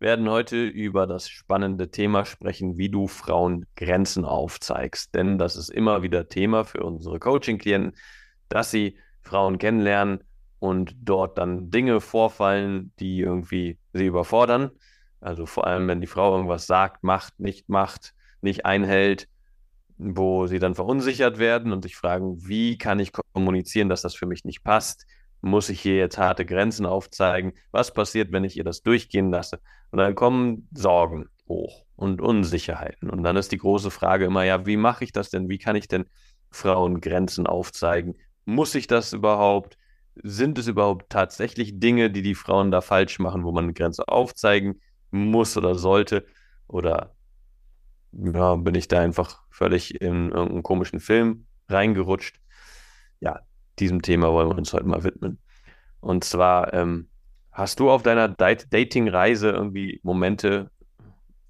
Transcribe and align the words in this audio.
werden 0.00 0.28
heute 0.28 0.64
über 0.64 1.06
das 1.06 1.28
spannende 1.28 1.90
Thema 1.90 2.24
sprechen, 2.24 2.78
wie 2.78 2.88
du 2.88 3.08
Frauen 3.08 3.66
Grenzen 3.76 4.24
aufzeigst. 4.24 5.14
Denn 5.14 5.38
das 5.38 5.56
ist 5.56 5.70
immer 5.70 6.02
wieder 6.02 6.28
Thema 6.28 6.64
für 6.64 6.82
unsere 6.82 7.18
Coaching-Klienten, 7.18 7.96
dass 8.48 8.70
sie 8.70 8.98
Frauen 9.22 9.58
kennenlernen 9.58 10.22
und 10.60 10.94
dort 11.00 11.38
dann 11.38 11.70
Dinge 11.70 12.00
vorfallen, 12.00 12.92
die 12.98 13.20
irgendwie 13.20 13.78
sie 13.92 14.06
überfordern. 14.06 14.70
Also 15.20 15.46
vor 15.46 15.66
allem, 15.66 15.88
wenn 15.88 16.00
die 16.00 16.06
Frau 16.06 16.34
irgendwas 16.34 16.66
sagt, 16.66 17.02
macht, 17.02 17.38
nicht 17.40 17.68
macht, 17.68 18.14
nicht 18.40 18.64
einhält, 18.64 19.28
wo 19.96 20.46
sie 20.46 20.60
dann 20.60 20.76
verunsichert 20.76 21.38
werden 21.38 21.72
und 21.72 21.82
sich 21.82 21.96
fragen, 21.96 22.46
wie 22.46 22.78
kann 22.78 23.00
ich 23.00 23.10
kommunizieren, 23.32 23.88
dass 23.88 24.02
das 24.02 24.14
für 24.14 24.26
mich 24.26 24.44
nicht 24.44 24.62
passt? 24.62 25.06
Muss 25.40 25.68
ich 25.68 25.80
hier 25.80 25.96
jetzt 25.96 26.18
harte 26.18 26.44
Grenzen 26.44 26.86
aufzeigen? 26.86 27.52
Was 27.70 27.92
passiert, 27.92 28.32
wenn 28.32 28.44
ich 28.44 28.56
ihr 28.56 28.64
das 28.64 28.82
durchgehen 28.82 29.30
lasse? 29.30 29.60
Und 29.90 29.98
dann 29.98 30.14
kommen 30.14 30.68
Sorgen 30.72 31.28
hoch 31.48 31.84
und 31.96 32.20
Unsicherheiten. 32.20 33.10
Und 33.10 33.22
dann 33.22 33.36
ist 33.36 33.52
die 33.52 33.58
große 33.58 33.90
Frage 33.90 34.26
immer, 34.26 34.44
ja, 34.44 34.66
wie 34.66 34.76
mache 34.76 35.04
ich 35.04 35.12
das 35.12 35.30
denn? 35.30 35.48
Wie 35.48 35.58
kann 35.58 35.76
ich 35.76 35.88
denn 35.88 36.06
Frauen 36.50 37.00
Grenzen 37.00 37.46
aufzeigen? 37.46 38.16
Muss 38.44 38.74
ich 38.74 38.86
das 38.86 39.12
überhaupt? 39.12 39.78
Sind 40.22 40.58
es 40.58 40.66
überhaupt 40.66 41.10
tatsächlich 41.10 41.78
Dinge, 41.78 42.10
die 42.10 42.22
die 42.22 42.34
Frauen 42.34 42.70
da 42.70 42.80
falsch 42.80 43.18
machen, 43.18 43.44
wo 43.44 43.52
man 43.52 43.64
eine 43.64 43.74
Grenze 43.74 44.08
aufzeigen 44.08 44.80
muss 45.10 45.56
oder 45.56 45.74
sollte? 45.76 46.26
Oder 46.66 47.14
ja, 48.12 48.56
bin 48.56 48.74
ich 48.74 48.88
da 48.88 49.00
einfach 49.00 49.42
völlig 49.50 50.00
in 50.00 50.30
irgendeinen 50.30 50.62
komischen 50.62 51.00
Film 51.00 51.46
reingerutscht? 51.68 52.40
Ja, 53.20 53.40
diesem 53.80 54.02
Thema 54.02 54.32
wollen 54.32 54.50
wir 54.50 54.58
uns 54.58 54.72
heute 54.72 54.86
mal 54.86 55.04
widmen. 55.04 55.38
Und 56.00 56.24
zwar, 56.24 56.72
ähm, 56.74 57.08
hast 57.52 57.80
du 57.80 57.90
auf 57.90 58.02
deiner 58.02 58.28
Dating-Reise 58.28 59.50
irgendwie 59.50 60.00
Momente 60.02 60.70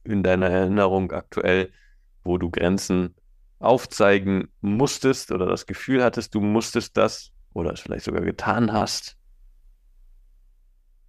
in 0.04 0.22
deiner 0.22 0.48
Erinnerung 0.48 1.12
aktuell, 1.12 1.72
wo 2.24 2.38
du 2.38 2.50
Grenzen 2.50 3.14
aufzeigen 3.58 4.48
musstest 4.60 5.32
oder 5.32 5.46
das 5.46 5.66
Gefühl 5.66 6.02
hattest, 6.02 6.34
du 6.34 6.40
musstest 6.40 6.96
das 6.96 7.32
oder 7.52 7.72
es 7.72 7.80
vielleicht 7.80 8.04
sogar 8.04 8.22
getan 8.22 8.72
hast? 8.72 9.16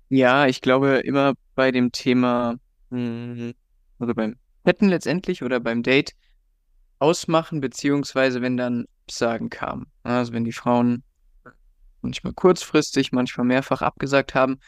Ja, 0.09 0.47
ich 0.47 0.61
glaube 0.61 1.01
immer 1.05 1.33
bei 1.53 1.71
dem 1.71 1.91
Thema, 1.91 2.55
hm, 2.89 3.53
also 3.99 4.13
beim 4.15 4.37
Fetten 4.65 4.89
letztendlich 4.89 5.43
oder 5.43 5.59
beim 5.59 5.83
Date 5.83 6.13
ausmachen, 6.97 7.61
beziehungsweise 7.61 8.41
wenn 8.41 8.57
dann 8.57 8.85
Absagen 9.09 9.49
kamen. 9.49 9.87
Also 10.03 10.33
wenn 10.33 10.43
die 10.43 10.51
Frauen 10.51 11.03
manchmal 12.01 12.33
kurzfristig, 12.33 13.11
manchmal 13.11 13.45
mehrfach 13.45 13.81
abgesagt 13.81 14.35
haben. 14.35 14.59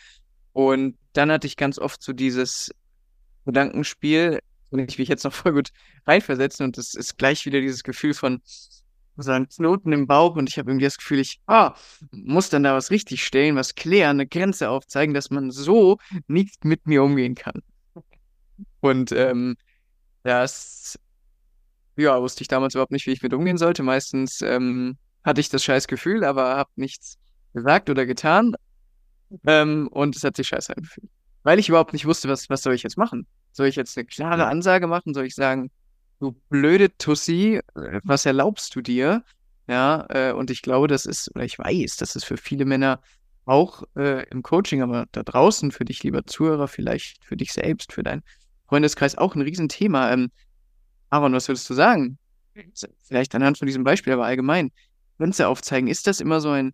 Und 0.53 0.97
dann 1.13 1.31
hatte 1.31 1.47
ich 1.47 1.57
ganz 1.57 1.79
oft 1.79 2.01
so 2.01 2.13
dieses 2.13 2.71
Gedankenspiel, 3.45 4.39
und 4.71 4.79
ich 4.89 4.97
mich 4.97 5.09
jetzt 5.09 5.23
noch 5.23 5.33
voll 5.33 5.53
gut 5.53 5.69
reinversetzen 6.07 6.65
und 6.65 6.77
das 6.77 6.93
ist 6.93 7.17
gleich 7.17 7.45
wieder 7.45 7.61
dieses 7.61 7.83
Gefühl 7.83 8.13
von 8.13 8.41
so 9.17 9.31
einem 9.31 9.47
Knoten 9.49 9.91
im 9.91 10.07
Bauch 10.07 10.35
und 10.35 10.49
ich 10.49 10.57
habe 10.57 10.71
irgendwie 10.71 10.85
das 10.85 10.97
Gefühl, 10.97 11.19
ich 11.19 11.41
ah, 11.45 11.75
muss 12.11 12.49
dann 12.49 12.63
da 12.63 12.73
was 12.73 12.89
richtig 12.89 13.23
stellen, 13.23 13.55
was 13.55 13.75
klären, 13.75 14.11
eine 14.17 14.27
Grenze 14.27 14.69
aufzeigen, 14.69 15.13
dass 15.13 15.29
man 15.29 15.51
so 15.51 15.97
nicht 16.27 16.63
mit 16.65 16.87
mir 16.87 17.03
umgehen 17.03 17.35
kann. 17.35 17.61
Und 18.79 19.11
ähm, 19.11 19.57
das 20.23 20.97
ja, 21.97 22.19
wusste 22.21 22.41
ich 22.41 22.47
damals 22.47 22.73
überhaupt 22.73 22.91
nicht, 22.91 23.05
wie 23.05 23.11
ich 23.11 23.21
mit 23.21 23.33
umgehen 23.33 23.57
sollte. 23.57 23.83
Meistens 23.83 24.41
ähm, 24.41 24.97
hatte 25.23 25.41
ich 25.41 25.49
das 25.49 25.63
scheiß 25.63 25.87
Gefühl, 25.87 26.23
aber 26.23 26.55
habe 26.55 26.71
nichts 26.75 27.17
gesagt 27.53 27.89
oder 27.89 28.05
getan. 28.05 28.55
Ähm, 29.45 29.87
und 29.91 30.15
es 30.15 30.23
hat 30.23 30.35
sich 30.35 30.47
scheiße 30.47 30.75
angefühlt. 30.75 31.09
Weil 31.43 31.59
ich 31.59 31.69
überhaupt 31.69 31.93
nicht 31.93 32.05
wusste, 32.05 32.29
was, 32.29 32.49
was 32.49 32.61
soll 32.61 32.73
ich 32.73 32.83
jetzt 32.83 32.97
machen? 32.97 33.25
Soll 33.51 33.67
ich 33.67 33.75
jetzt 33.75 33.97
eine 33.97 34.05
klare 34.05 34.45
Ansage 34.45 34.87
machen? 34.87 35.13
Soll 35.13 35.25
ich 35.25 35.35
sagen, 35.35 35.71
du 36.19 36.33
blöde 36.49 36.95
Tussi, 36.97 37.61
äh, 37.75 37.99
was 38.03 38.25
erlaubst 38.25 38.75
du 38.75 38.81
dir? 38.81 39.23
Ja, 39.67 40.05
äh, 40.09 40.33
und 40.33 40.51
ich 40.51 40.61
glaube, 40.61 40.87
das 40.87 41.05
ist, 41.05 41.33
oder 41.35 41.45
ich 41.45 41.57
weiß, 41.57 41.97
das 41.97 42.15
ist 42.15 42.25
für 42.25 42.37
viele 42.37 42.65
Männer 42.65 43.01
auch 43.45 43.83
äh, 43.95 44.27
im 44.29 44.43
Coaching, 44.43 44.81
aber 44.81 45.05
da 45.11 45.23
draußen, 45.23 45.71
für 45.71 45.85
dich, 45.85 46.03
lieber 46.03 46.25
Zuhörer, 46.25 46.67
vielleicht 46.67 47.23
für 47.23 47.35
dich 47.35 47.53
selbst, 47.53 47.93
für 47.93 48.03
deinen 48.03 48.23
Freundeskreis 48.67 49.17
auch 49.17 49.35
ein 49.35 49.41
Riesenthema. 49.41 50.11
Ähm, 50.11 50.31
Aaron, 51.09 51.33
was 51.33 51.47
würdest 51.47 51.69
du 51.69 51.73
sagen? 51.73 52.17
Vielleicht 53.03 53.33
anhand 53.33 53.57
von 53.57 53.65
diesem 53.65 53.83
Beispiel, 53.83 54.13
aber 54.13 54.25
allgemein. 54.25 54.71
Grenze 55.17 55.47
aufzeigen, 55.47 55.87
ist 55.87 56.07
das 56.07 56.19
immer 56.19 56.41
so 56.41 56.49
ein 56.49 56.73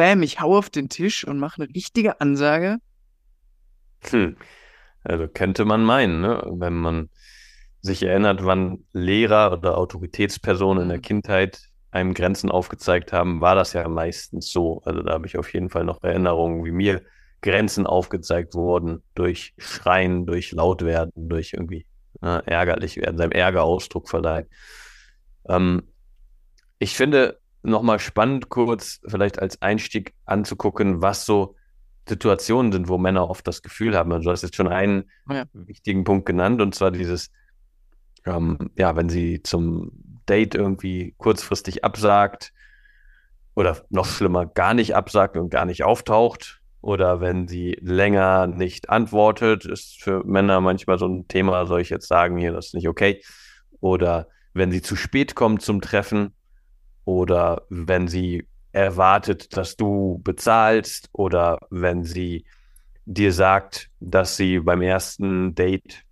Bam, 0.00 0.22
ich 0.22 0.40
hau 0.40 0.56
auf 0.56 0.70
den 0.70 0.88
Tisch 0.88 1.26
und 1.26 1.38
mache 1.38 1.60
eine 1.60 1.74
richtige 1.74 2.22
Ansage? 2.22 2.78
Hm. 4.08 4.34
Also 5.04 5.28
könnte 5.28 5.66
man 5.66 5.84
meinen, 5.84 6.22
ne? 6.22 6.42
wenn 6.52 6.72
man 6.72 7.10
sich 7.82 8.02
erinnert, 8.02 8.42
wann 8.46 8.86
Lehrer 8.94 9.52
oder 9.52 9.76
Autoritätspersonen 9.76 10.84
in 10.84 10.88
der 10.88 10.96
mhm. 10.96 11.02
Kindheit 11.02 11.68
einem 11.90 12.14
Grenzen 12.14 12.50
aufgezeigt 12.50 13.12
haben, 13.12 13.42
war 13.42 13.54
das 13.54 13.74
ja 13.74 13.86
meistens 13.90 14.50
so. 14.50 14.80
Also 14.86 15.02
da 15.02 15.12
habe 15.12 15.26
ich 15.26 15.36
auf 15.36 15.52
jeden 15.52 15.68
Fall 15.68 15.84
noch 15.84 16.02
Erinnerungen, 16.02 16.64
wie 16.64 16.72
mir 16.72 17.02
Grenzen 17.42 17.86
aufgezeigt 17.86 18.54
wurden 18.54 19.02
durch 19.14 19.52
Schreien, 19.58 20.24
durch 20.24 20.52
Lautwerden, 20.52 21.28
durch 21.28 21.52
irgendwie 21.52 21.84
äh, 22.22 22.42
ärgerlich 22.46 22.96
werden, 22.96 23.18
seinem 23.18 23.32
Ärger 23.32 23.64
Ausdruck 23.64 24.08
verleihen. 24.08 24.46
Ähm, 25.46 25.82
ich 26.78 26.96
finde, 26.96 27.39
nochmal 27.62 27.98
spannend, 27.98 28.48
kurz 28.48 29.00
vielleicht 29.06 29.38
als 29.40 29.60
Einstieg 29.62 30.14
anzugucken, 30.24 31.02
was 31.02 31.26
so 31.26 31.56
Situationen 32.08 32.72
sind, 32.72 32.88
wo 32.88 32.98
Männer 32.98 33.28
oft 33.28 33.46
das 33.46 33.62
Gefühl 33.62 33.96
haben. 33.96 34.12
Also 34.12 34.24
du 34.24 34.30
hast 34.30 34.42
jetzt 34.42 34.56
schon 34.56 34.68
einen 34.68 35.10
ja. 35.28 35.44
wichtigen 35.52 36.04
Punkt 36.04 36.26
genannt, 36.26 36.60
und 36.60 36.74
zwar 36.74 36.90
dieses, 36.90 37.30
ähm, 38.26 38.70
ja, 38.76 38.96
wenn 38.96 39.08
sie 39.08 39.42
zum 39.42 39.92
Date 40.28 40.54
irgendwie 40.54 41.14
kurzfristig 41.18 41.84
absagt 41.84 42.52
oder 43.54 43.78
noch 43.90 44.06
schlimmer 44.06 44.46
gar 44.46 44.74
nicht 44.74 44.94
absagt 44.94 45.36
und 45.36 45.50
gar 45.50 45.64
nicht 45.64 45.84
auftaucht 45.84 46.60
oder 46.80 47.20
wenn 47.20 47.46
sie 47.46 47.76
länger 47.80 48.46
nicht 48.46 48.88
antwortet, 48.88 49.66
ist 49.66 50.02
für 50.02 50.24
Männer 50.24 50.60
manchmal 50.60 50.98
so 50.98 51.06
ein 51.06 51.28
Thema, 51.28 51.66
soll 51.66 51.80
ich 51.80 51.90
jetzt 51.90 52.08
sagen, 52.08 52.38
hier, 52.38 52.52
das 52.52 52.68
ist 52.68 52.74
nicht 52.74 52.88
okay. 52.88 53.22
Oder 53.80 54.28
wenn 54.54 54.72
sie 54.72 54.82
zu 54.82 54.96
spät 54.96 55.34
kommt 55.34 55.62
zum 55.62 55.80
Treffen 55.80 56.32
oder 57.04 57.62
wenn 57.68 58.08
sie 58.08 58.46
erwartet, 58.72 59.56
dass 59.56 59.76
du 59.76 60.20
bezahlst 60.22 61.08
oder 61.12 61.58
wenn 61.70 62.04
sie 62.04 62.44
dir 63.04 63.32
sagt, 63.32 63.90
dass 63.98 64.36
sie 64.36 64.60
beim 64.60 64.82
ersten 64.82 65.54
Date 65.54 66.04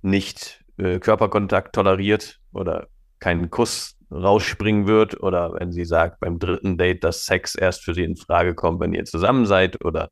nicht 0.00 0.64
äh, 0.78 0.98
Körperkontakt 0.98 1.74
toleriert 1.74 2.40
oder 2.52 2.88
keinen 3.18 3.50
Kuss 3.50 3.96
rausspringen 4.10 4.86
wird 4.86 5.20
oder 5.22 5.52
wenn 5.54 5.72
sie 5.72 5.84
sagt 5.84 6.20
beim 6.20 6.38
dritten 6.38 6.78
Date, 6.78 7.04
dass 7.04 7.26
Sex 7.26 7.54
erst 7.54 7.84
für 7.84 7.94
sie 7.94 8.04
in 8.04 8.16
Frage 8.16 8.54
kommt, 8.54 8.80
wenn 8.80 8.94
ihr 8.94 9.04
zusammen 9.04 9.44
seid 9.44 9.84
oder 9.84 10.10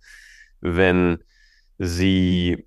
wenn 0.60 1.22
sie 1.78 2.66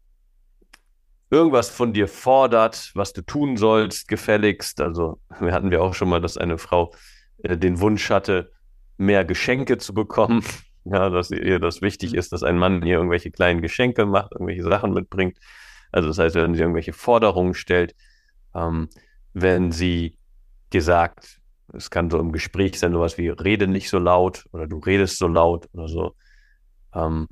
irgendwas 1.29 1.69
von 1.69 1.93
dir 1.93 2.07
fordert, 2.07 2.91
was 2.95 3.13
du 3.13 3.21
tun 3.21 3.57
sollst, 3.57 4.07
gefälligst. 4.07 4.81
Also 4.81 5.19
wir 5.39 5.53
hatten 5.53 5.71
wir 5.71 5.83
auch 5.83 5.93
schon 5.93 6.09
mal, 6.09 6.21
dass 6.21 6.37
eine 6.37 6.57
Frau 6.57 6.93
äh, 7.43 7.57
den 7.57 7.79
Wunsch 7.79 8.09
hatte, 8.09 8.51
mehr 8.97 9.25
Geschenke 9.25 9.77
zu 9.77 9.93
bekommen. 9.93 10.43
Ja, 10.85 11.09
dass 11.09 11.29
ihr 11.29 11.59
das 11.59 11.81
wichtig 11.81 12.15
ist, 12.15 12.31
dass 12.31 12.41
ein 12.41 12.57
Mann 12.57 12.81
ihr 12.83 12.95
irgendwelche 12.95 13.29
kleinen 13.29 13.61
Geschenke 13.61 14.05
macht, 14.05 14.31
irgendwelche 14.31 14.63
Sachen 14.63 14.93
mitbringt. 14.93 15.37
Also 15.91 16.07
das 16.07 16.17
heißt, 16.17 16.35
wenn 16.35 16.55
sie 16.55 16.61
irgendwelche 16.61 16.93
Forderungen 16.93 17.53
stellt, 17.53 17.93
ähm, 18.55 18.87
wenn 19.33 19.71
sie 19.71 20.17
gesagt, 20.69 21.41
es 21.73 21.91
kann 21.91 22.09
so 22.09 22.17
im 22.17 22.31
Gespräch 22.31 22.79
sein, 22.79 22.93
sowas 22.93 23.17
wie 23.17 23.27
rede 23.27 23.67
nicht 23.67 23.89
so 23.89 23.99
laut 23.99 24.45
oder 24.51 24.67
du 24.67 24.79
redest 24.79 25.17
so 25.17 25.27
laut 25.27 25.67
oder 25.73 25.87
so. 25.87 26.15
Ähm, 26.93 27.27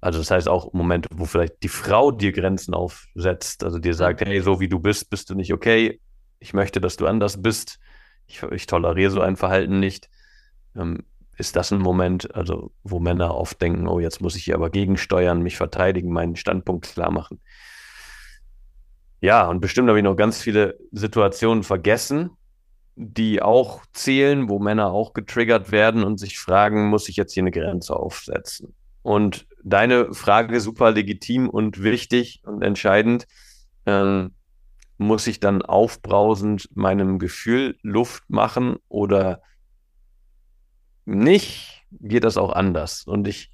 also 0.00 0.18
das 0.18 0.30
heißt 0.30 0.48
auch 0.48 0.72
Momente, 0.72 1.08
wo 1.12 1.26
vielleicht 1.26 1.62
die 1.62 1.68
Frau 1.68 2.10
dir 2.10 2.32
Grenzen 2.32 2.74
aufsetzt, 2.74 3.64
also 3.64 3.78
dir 3.78 3.94
sagt, 3.94 4.22
hey, 4.22 4.40
so 4.40 4.60
wie 4.60 4.68
du 4.68 4.78
bist, 4.78 5.10
bist 5.10 5.30
du 5.30 5.34
nicht 5.34 5.52
okay. 5.52 6.00
Ich 6.38 6.54
möchte, 6.54 6.80
dass 6.80 6.96
du 6.96 7.06
anders 7.06 7.40
bist. 7.42 7.78
Ich, 8.30 8.42
ich 8.44 8.66
toleriere 8.66 9.10
so 9.10 9.20
ein 9.20 9.36
Verhalten 9.36 9.80
nicht. 9.80 10.08
Ähm, 10.76 11.04
ist 11.36 11.56
das 11.56 11.72
ein 11.72 11.80
Moment, 11.80 12.34
also 12.34 12.70
wo 12.84 13.00
Männer 13.00 13.34
oft 13.34 13.60
denken, 13.60 13.88
oh, 13.88 13.98
jetzt 13.98 14.20
muss 14.20 14.36
ich 14.36 14.44
hier 14.44 14.54
aber 14.54 14.70
gegensteuern, 14.70 15.42
mich 15.42 15.56
verteidigen, 15.56 16.12
meinen 16.12 16.36
Standpunkt 16.36 16.86
klar 16.86 17.10
machen. 17.10 17.40
Ja, 19.20 19.48
und 19.48 19.60
bestimmt 19.60 19.88
habe 19.88 19.98
ich 19.98 20.04
noch 20.04 20.16
ganz 20.16 20.40
viele 20.40 20.78
Situationen 20.92 21.62
vergessen. 21.64 22.30
die 22.96 23.40
auch 23.40 23.82
zählen, 23.92 24.48
wo 24.48 24.58
Männer 24.58 24.90
auch 24.92 25.14
getriggert 25.14 25.72
werden 25.72 26.04
und 26.04 26.18
sich 26.18 26.38
fragen, 26.38 26.88
muss 26.88 27.08
ich 27.08 27.16
jetzt 27.16 27.32
hier 27.32 27.42
eine 27.42 27.50
Grenze 27.50 27.96
aufsetzen? 27.96 28.74
Und 29.02 29.46
deine 29.64 30.12
Frage 30.12 30.60
super 30.60 30.90
legitim 30.90 31.48
und 31.48 31.82
wichtig 31.82 32.42
und 32.44 32.62
entscheidend. 32.62 33.26
Ähm, 33.86 34.34
muss 35.00 35.26
ich 35.26 35.40
dann 35.40 35.62
aufbrausend 35.62 36.68
meinem 36.76 37.18
Gefühl 37.18 37.78
Luft 37.80 38.28
machen 38.28 38.76
oder 38.90 39.40
nicht? 41.06 41.86
Geht 41.90 42.22
das 42.24 42.36
auch 42.36 42.52
anders? 42.52 43.04
Und 43.04 43.26
ich 43.26 43.50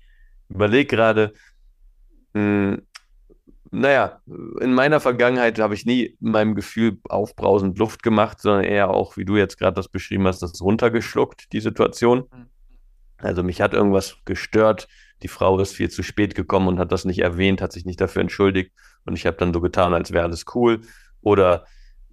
überlege 0.49 0.89
gerade, 0.89 1.35
hm, 2.35 2.83
naja, 3.71 4.21
in 4.61 4.75
meiner 4.75 4.99
Vergangenheit 4.99 5.61
habe 5.61 5.75
ich 5.75 5.87
nie 5.87 6.17
meinem 6.19 6.57
Gefühl 6.57 6.99
aufbrausend 7.09 7.79
Luft 7.79 8.03
gemacht, 8.03 8.41
sondern 8.41 8.65
eher 8.65 8.91
auch, 8.91 9.17
wie 9.17 9.25
du 9.25 9.37
jetzt 9.37 9.57
gerade 9.57 9.77
das 9.77 9.89
beschrieben 9.89 10.27
hast, 10.27 10.43
das 10.43 10.61
runtergeschluckt, 10.61 11.53
die 11.53 11.61
Situation. 11.61 12.25
Mhm. 12.33 12.47
Also 13.19 13.45
mich 13.45 13.61
hat 13.61 13.73
irgendwas 13.73 14.17
gestört, 14.25 14.89
die 15.23 15.29
Frau 15.29 15.61
ist 15.61 15.75
viel 15.75 15.91
zu 15.91 16.03
spät 16.03 16.35
gekommen 16.35 16.67
und 16.67 16.79
hat 16.81 16.91
das 16.91 17.05
nicht 17.05 17.21
erwähnt, 17.21 17.63
hat 17.63 17.73
sich 17.73 17.87
nicht 17.87 18.01
dafür 18.01 18.23
entschuldigt 18.23 18.73
und 19.05 19.15
ich 19.15 19.27
habe 19.27 19.37
dann 19.37 19.55
so 19.55 19.61
getan, 19.61 19.95
als 19.95 20.13
wäre 20.13 20.25
alles 20.25 20.45
cool. 20.55 20.81
Oder 21.27 21.65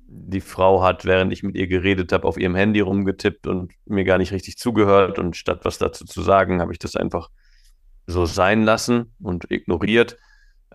die 0.07 0.41
Frau 0.41 0.81
hat, 0.81 1.05
während 1.05 1.31
ich 1.31 1.43
mit 1.43 1.55
ihr 1.55 1.67
geredet 1.67 2.11
habe, 2.11 2.27
auf 2.27 2.35
ihrem 2.35 2.55
Handy 2.55 2.79
rumgetippt 2.79 3.45
und 3.45 3.71
mir 3.85 4.05
gar 4.05 4.17
nicht 4.17 4.31
richtig 4.31 4.57
zugehört 4.57 5.19
und 5.19 5.37
statt 5.37 5.59
was 5.65 5.77
dazu 5.77 6.03
zu 6.03 6.23
sagen, 6.23 6.61
habe 6.61 6.71
ich 6.71 6.79
das 6.79 6.95
einfach 6.95 7.29
so 8.07 8.25
sein 8.25 8.63
lassen 8.63 9.13
und 9.21 9.51
ignoriert. 9.51 10.17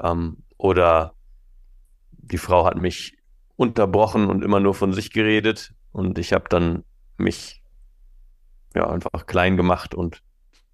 Ähm, 0.00 0.44
oder 0.56 1.14
die 2.12 2.38
Frau 2.38 2.64
hat 2.64 2.80
mich 2.80 3.18
unterbrochen 3.56 4.30
und 4.30 4.44
immer 4.44 4.60
nur 4.60 4.74
von 4.74 4.92
sich 4.92 5.10
geredet 5.10 5.74
und 5.90 6.16
ich 6.16 6.32
habe 6.32 6.48
dann 6.48 6.84
mich 7.16 7.60
ja 8.72 8.88
einfach 8.88 9.26
klein 9.26 9.56
gemacht 9.56 9.96
und 9.96 10.22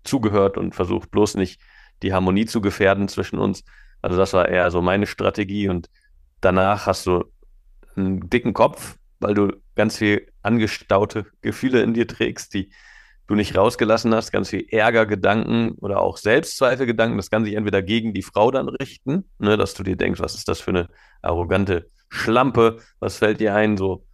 zugehört 0.02 0.58
und 0.58 0.74
versucht 0.74 1.10
bloß 1.10 1.36
nicht 1.36 1.62
die 2.02 2.12
Harmonie 2.12 2.44
zu 2.44 2.60
gefährden 2.60 3.08
zwischen 3.08 3.38
uns. 3.38 3.64
Also 4.02 4.18
das 4.18 4.34
war 4.34 4.50
eher 4.50 4.70
so 4.70 4.82
meine 4.82 5.06
Strategie 5.06 5.70
und 5.70 5.88
danach 6.42 6.86
hast 6.86 7.06
du 7.06 7.24
einen 7.96 8.28
dicken 8.30 8.52
Kopf, 8.52 8.96
weil 9.20 9.34
du 9.34 9.52
ganz 9.74 9.98
viel 9.98 10.28
angestaute 10.42 11.26
Gefühle 11.40 11.82
in 11.82 11.94
dir 11.94 12.06
trägst, 12.06 12.54
die 12.54 12.70
du 13.26 13.34
nicht 13.34 13.56
rausgelassen 13.56 14.14
hast, 14.14 14.32
ganz 14.32 14.50
viel 14.50 14.66
Ärger, 14.70 15.06
Gedanken 15.06 15.72
oder 15.80 16.00
auch 16.00 16.18
Selbstzweifelgedanken. 16.18 17.16
Das 17.16 17.30
kann 17.30 17.44
sich 17.44 17.54
entweder 17.54 17.82
gegen 17.82 18.12
die 18.12 18.22
Frau 18.22 18.50
dann 18.50 18.68
richten, 18.68 19.24
ne, 19.38 19.56
dass 19.56 19.74
du 19.74 19.82
dir 19.82 19.96
denkst, 19.96 20.20
was 20.20 20.34
ist 20.34 20.48
das 20.48 20.60
für 20.60 20.70
eine 20.70 20.88
arrogante 21.22 21.88
Schlampe, 22.08 22.78
was 23.00 23.16
fällt 23.16 23.40
dir 23.40 23.54
ein, 23.54 23.76
so 23.76 24.06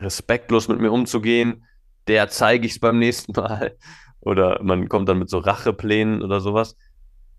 respektlos 0.00 0.68
mit 0.68 0.80
mir 0.80 0.90
umzugehen, 0.90 1.64
der 2.08 2.28
zeige 2.28 2.66
ich 2.66 2.72
es 2.72 2.80
beim 2.80 2.98
nächsten 2.98 3.32
Mal. 3.36 3.76
Oder 4.20 4.62
man 4.62 4.88
kommt 4.88 5.08
dann 5.08 5.18
mit 5.18 5.30
so 5.30 5.38
Racheplänen 5.38 6.22
oder 6.22 6.40
sowas. 6.40 6.76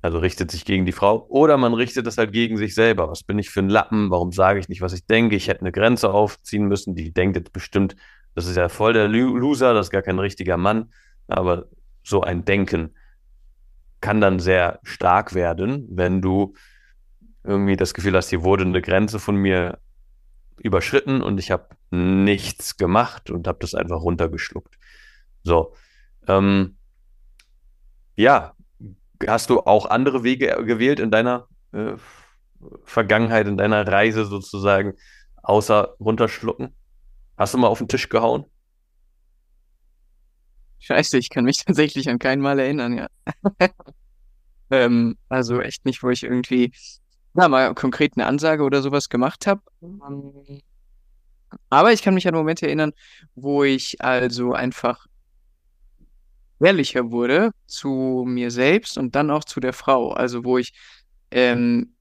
Also 0.02 0.20
richtet 0.20 0.52
sich 0.52 0.64
gegen 0.64 0.86
die 0.86 0.92
Frau. 0.92 1.26
Oder 1.30 1.58
man 1.58 1.74
richtet 1.74 2.06
das 2.06 2.18
halt 2.18 2.32
gegen 2.32 2.58
sich 2.58 2.76
selber. 2.76 3.10
Was 3.10 3.24
bin 3.24 3.40
ich 3.40 3.50
für 3.50 3.62
ein 3.62 3.70
Lappen? 3.70 4.12
Warum 4.12 4.32
sage 4.32 4.60
ich 4.60 4.70
nicht, 4.70 4.82
was 4.82 4.94
ich 4.94 5.06
denke? 5.06 5.36
Ich 5.36 5.48
hätte 5.48 5.62
eine 5.62 5.72
Grenze 5.72 6.12
aufziehen 6.12 6.68
müssen. 6.68 6.96
Die 6.96 7.12
denkt 7.12 7.36
jetzt 7.36 7.52
bestimmt, 7.52 7.96
das 8.36 8.46
ist 8.46 8.56
ja 8.56 8.70
voll 8.70 8.94
der 8.94 9.08
Loser, 9.08 9.74
das 9.74 9.88
ist 9.88 9.92
gar 9.92 10.04
kein 10.04 10.20
richtiger 10.20 10.58
Mann. 10.58 10.92
Aber 11.28 11.66
so 12.04 12.22
ein 12.22 12.46
Denken 12.46 12.96
kann 14.00 14.22
dann 14.22 14.40
sehr 14.40 14.80
stark 14.84 15.34
werden, 15.34 15.88
wenn 15.90 16.22
du 16.22 16.54
irgendwie 17.44 17.78
das 17.78 17.94
Gefühl 17.94 18.16
hast, 18.16 18.30
hier 18.30 18.44
wurde 18.44 18.64
eine 18.64 18.82
Grenze 18.82 19.20
von 19.20 19.36
mir 19.36 19.80
überschritten 20.58 21.22
und 21.22 21.40
ich 21.40 21.52
habe 21.52 21.70
nichts 21.92 22.78
gemacht 22.78 23.30
und 23.30 23.48
habe 23.48 23.60
das 23.62 23.74
einfach 23.74 24.02
runtergeschluckt. 24.02 24.78
So. 25.44 25.74
Ähm, 26.28 26.78
ja, 28.16 28.54
hast 29.25 29.50
du 29.50 29.62
auch 29.62 29.86
andere 29.86 30.24
Wege 30.24 30.64
gewählt 30.66 31.00
in 31.00 31.12
deiner 31.12 31.48
äh, 31.72 31.94
Vergangenheit, 32.84 33.48
in 33.48 33.58
deiner 33.58 33.88
Reise 33.88 34.25
sozusagen, 34.25 34.94
außer 35.44 35.96
runterschlucken? 36.00 36.75
Hast 37.38 37.54
du 37.54 37.58
mal 37.58 37.68
auf 37.68 37.80
den 37.80 37.88
Tisch 37.88 38.10
gehauen? 38.10 38.46
Scheiße, 40.80 41.18
ich 41.18 41.30
kann 41.30 41.46
mich 41.46 41.58
tatsächlich 41.66 42.10
an 42.10 42.19
kein 42.19 42.40
Mal 42.40 42.60
erinnern, 42.60 42.98
ja. 42.98 43.08
ähm, 44.69 45.18
also 45.30 45.62
echt 45.62 45.86
nicht, 45.86 46.04
wo 46.04 46.10
ich 46.10 46.24
irgendwie 46.24 46.72
ja, 47.36 47.48
mal 47.48 47.74
konkret 47.75 48.14
eine 48.16 48.25
Ansage 48.25 48.64
oder 48.64 48.81
sowas 48.81 49.10
gemacht 49.10 49.48
habe. 49.48 49.62
Aber 51.69 51.94
ich 51.94 52.02
kann 52.02 52.14
mich 52.14 52.28
an 52.28 52.34
Momente 52.34 52.66
erinnern, 52.66 52.94
wo 53.36 53.64
ich 53.64 54.02
also 54.02 54.54
einfach 54.54 55.06
ehrlicher 56.59 57.12
wurde 57.12 57.51
zu 57.68 58.24
mir 58.27 58.51
selbst 58.51 58.98
und 58.98 59.15
dann 59.15 59.31
auch 59.31 59.44
zu 59.44 59.59
der 59.59 59.74
Frau. 59.74 60.12
Also 60.12 60.44
wo 60.44 60.57
ich, 60.57 60.74
ähm, 61.31 61.94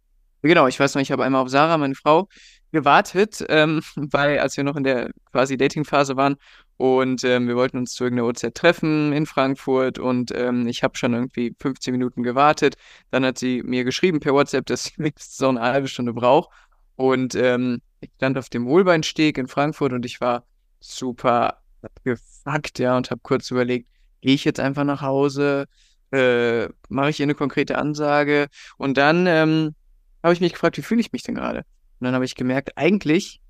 genau, 0.42 0.66
ich 0.66 0.78
weiß 0.80 0.94
noch, 0.94 1.02
ich 1.02 1.12
habe 1.12 1.24
einmal 1.24 1.42
auf 1.42 1.48
Sarah, 1.48 1.78
meine 1.78 1.94
Frau, 1.94 2.28
gewartet, 2.72 3.44
ähm, 3.48 3.80
weil 3.96 4.38
als 4.38 4.56
wir 4.56 4.64
noch 4.64 4.76
in 4.76 4.84
der 4.84 5.10
quasi 5.32 5.56
Dating-Phase 5.56 6.16
waren 6.16 6.36
und 6.76 7.24
ähm, 7.24 7.48
wir 7.48 7.56
wollten 7.56 7.78
uns 7.78 7.94
zu 7.94 8.04
irgendeiner 8.04 8.28
OZ 8.28 8.52
treffen 8.54 9.12
in 9.12 9.26
Frankfurt 9.26 9.98
und 9.98 10.30
ähm, 10.34 10.66
ich 10.66 10.82
habe 10.82 10.96
schon 10.96 11.14
irgendwie 11.14 11.54
15 11.58 11.92
Minuten 11.92 12.22
gewartet. 12.22 12.76
Dann 13.10 13.24
hat 13.24 13.38
sie 13.38 13.62
mir 13.62 13.84
geschrieben 13.84 14.20
per 14.20 14.34
WhatsApp, 14.34 14.66
dass 14.66 14.84
sie 14.84 14.92
mindestens 14.98 15.36
so 15.36 15.48
eine 15.48 15.60
halbe 15.60 15.88
Stunde 15.88 16.12
braucht. 16.12 16.50
Und 16.96 17.34
ähm, 17.34 17.80
ich 18.00 18.10
stand 18.16 18.36
auf 18.38 18.48
dem 18.50 18.66
Wohlbeinsteg 18.66 19.38
in 19.38 19.48
Frankfurt 19.48 19.92
und 19.92 20.04
ich 20.04 20.20
war 20.20 20.44
super 20.80 21.62
gefuckt, 22.04 22.78
ja, 22.78 22.96
und 22.96 23.10
habe 23.10 23.20
kurz 23.22 23.50
überlegt, 23.50 23.88
gehe 24.20 24.34
ich 24.34 24.44
jetzt 24.44 24.60
einfach 24.60 24.84
nach 24.84 25.02
Hause, 25.02 25.66
äh, 26.12 26.68
mache 26.88 27.10
ich 27.10 27.20
ihr 27.20 27.24
eine 27.24 27.34
konkrete 27.34 27.78
Ansage 27.78 28.48
und 28.78 28.96
dann 28.96 29.26
ähm, 29.26 29.74
habe 30.22 30.34
ich 30.34 30.40
mich 30.40 30.52
gefragt, 30.52 30.76
wie 30.78 30.82
fühle 30.82 31.00
ich 31.00 31.12
mich 31.12 31.22
denn 31.22 31.34
gerade? 31.34 31.60
Und 31.98 32.04
dann 32.04 32.14
habe 32.14 32.24
ich 32.24 32.34
gemerkt, 32.34 32.76
eigentlich 32.76 33.40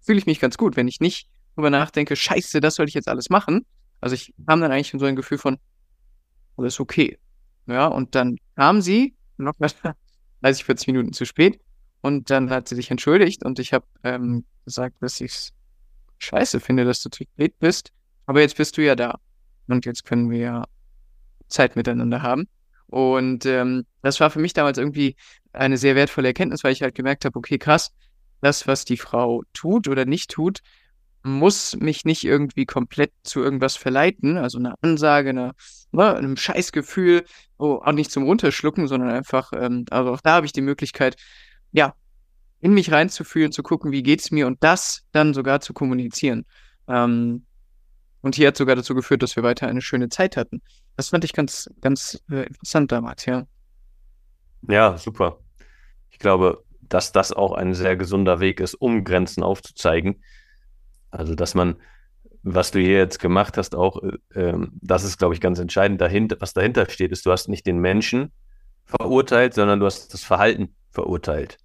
fühle 0.00 0.18
ich 0.18 0.26
mich 0.26 0.40
ganz 0.40 0.56
gut, 0.56 0.76
wenn 0.76 0.88
ich 0.88 1.00
nicht 1.00 1.28
drüber 1.54 1.70
nachdenke, 1.70 2.16
scheiße, 2.16 2.60
das 2.60 2.76
soll 2.76 2.88
ich 2.88 2.94
jetzt 2.94 3.08
alles 3.08 3.30
machen. 3.30 3.66
Also 4.00 4.14
ich 4.14 4.32
kam 4.46 4.60
dann 4.60 4.70
eigentlich 4.70 4.92
so 4.98 5.04
ein 5.04 5.16
Gefühl 5.16 5.38
von, 5.38 5.58
alles 6.56 6.80
okay. 6.80 7.18
Ja, 7.66 7.86
und 7.86 8.14
dann 8.14 8.36
kam 8.56 8.80
sie, 8.80 9.16
noch 9.36 9.54
30, 10.42 10.64
40 10.64 10.86
Minuten 10.88 11.12
zu 11.12 11.24
spät, 11.24 11.60
und 12.00 12.30
dann 12.30 12.50
hat 12.50 12.68
sie 12.68 12.76
sich 12.76 12.90
entschuldigt 12.90 13.44
und 13.44 13.58
ich 13.58 13.72
habe 13.72 13.86
ähm, 14.04 14.44
gesagt, 14.64 14.96
dass 15.00 15.20
ich 15.20 15.32
es 15.32 15.52
scheiße 16.18 16.60
finde, 16.60 16.84
dass 16.84 17.02
du 17.02 17.10
zu 17.10 17.24
spät 17.24 17.58
bist. 17.58 17.92
Aber 18.26 18.40
jetzt 18.40 18.56
bist 18.56 18.76
du 18.76 18.84
ja 18.84 18.94
da. 18.94 19.18
Und 19.68 19.86
jetzt 19.86 20.04
können 20.04 20.30
wir 20.30 20.64
Zeit 21.48 21.76
miteinander 21.76 22.22
haben. 22.22 22.48
Und 22.86 23.44
ähm, 23.46 23.84
das 24.02 24.18
war 24.20 24.30
für 24.30 24.38
mich 24.38 24.54
damals 24.54 24.78
irgendwie 24.78 25.16
eine 25.52 25.76
sehr 25.76 25.94
wertvolle 25.94 26.28
Erkenntnis, 26.28 26.64
weil 26.64 26.72
ich 26.72 26.82
halt 26.82 26.94
gemerkt 26.94 27.24
habe, 27.24 27.38
okay, 27.38 27.58
krass, 27.58 27.90
das, 28.40 28.66
was 28.66 28.84
die 28.84 28.96
Frau 28.96 29.42
tut 29.52 29.88
oder 29.88 30.04
nicht 30.04 30.30
tut, 30.30 30.60
muss 31.22 31.76
mich 31.76 32.04
nicht 32.04 32.24
irgendwie 32.24 32.64
komplett 32.64 33.12
zu 33.24 33.40
irgendwas 33.42 33.76
verleiten, 33.76 34.38
also 34.38 34.58
eine 34.58 34.74
Ansage, 34.80 35.30
eine, 35.30 35.52
ne, 35.90 36.14
einem 36.14 36.36
Scheißgefühl, 36.36 37.24
oh, 37.58 37.80
auch 37.84 37.92
nicht 37.92 38.10
zum 38.10 38.22
Runterschlucken, 38.22 38.86
sondern 38.86 39.10
einfach, 39.10 39.52
ähm, 39.52 39.84
also 39.90 40.12
auch 40.12 40.20
da 40.20 40.34
habe 40.34 40.46
ich 40.46 40.52
die 40.52 40.60
Möglichkeit, 40.60 41.16
ja, 41.72 41.94
in 42.60 42.72
mich 42.72 42.90
reinzufühlen, 42.90 43.52
zu 43.52 43.62
gucken, 43.62 43.92
wie 43.92 44.02
geht's 44.02 44.30
mir 44.30 44.46
und 44.46 44.62
das 44.62 45.04
dann 45.12 45.34
sogar 45.34 45.60
zu 45.60 45.74
kommunizieren. 45.74 46.44
Ähm, 46.88 47.44
und 48.20 48.34
hier 48.34 48.48
hat 48.48 48.56
sogar 48.56 48.76
dazu 48.76 48.94
geführt, 48.94 49.22
dass 49.22 49.36
wir 49.36 49.42
weiter 49.42 49.68
eine 49.68 49.82
schöne 49.82 50.08
Zeit 50.08 50.36
hatten. 50.36 50.62
Das 50.96 51.10
fand 51.10 51.24
ich 51.24 51.32
ganz, 51.32 51.70
ganz 51.80 52.22
äh, 52.30 52.46
interessant 52.46 52.90
damals, 52.90 53.24
ja. 53.26 53.46
Ja, 54.68 54.98
super. 54.98 55.38
Ich 56.10 56.18
glaube, 56.18 56.64
dass 56.80 57.12
das 57.12 57.32
auch 57.32 57.52
ein 57.52 57.74
sehr 57.74 57.96
gesunder 57.96 58.40
Weg 58.40 58.60
ist, 58.60 58.74
um 58.74 59.04
Grenzen 59.04 59.42
aufzuzeigen. 59.42 60.22
Also, 61.10 61.34
dass 61.34 61.54
man, 61.54 61.76
was 62.42 62.70
du 62.70 62.80
hier 62.80 62.98
jetzt 62.98 63.20
gemacht 63.20 63.56
hast, 63.56 63.74
auch, 63.74 64.02
äh, 64.02 64.18
ähm, 64.34 64.72
das 64.82 65.04
ist, 65.04 65.18
glaube 65.18 65.34
ich, 65.34 65.40
ganz 65.40 65.58
entscheidend. 65.58 66.00
Dahinter, 66.00 66.36
was 66.40 66.54
dahinter 66.54 66.88
steht, 66.90 67.12
ist, 67.12 67.24
du 67.24 67.30
hast 67.30 67.48
nicht 67.48 67.66
den 67.66 67.78
Menschen 67.78 68.32
verurteilt, 68.84 69.54
sondern 69.54 69.80
du 69.80 69.86
hast 69.86 70.12
das 70.12 70.24
Verhalten 70.24 70.74
verurteilt. 70.90 71.58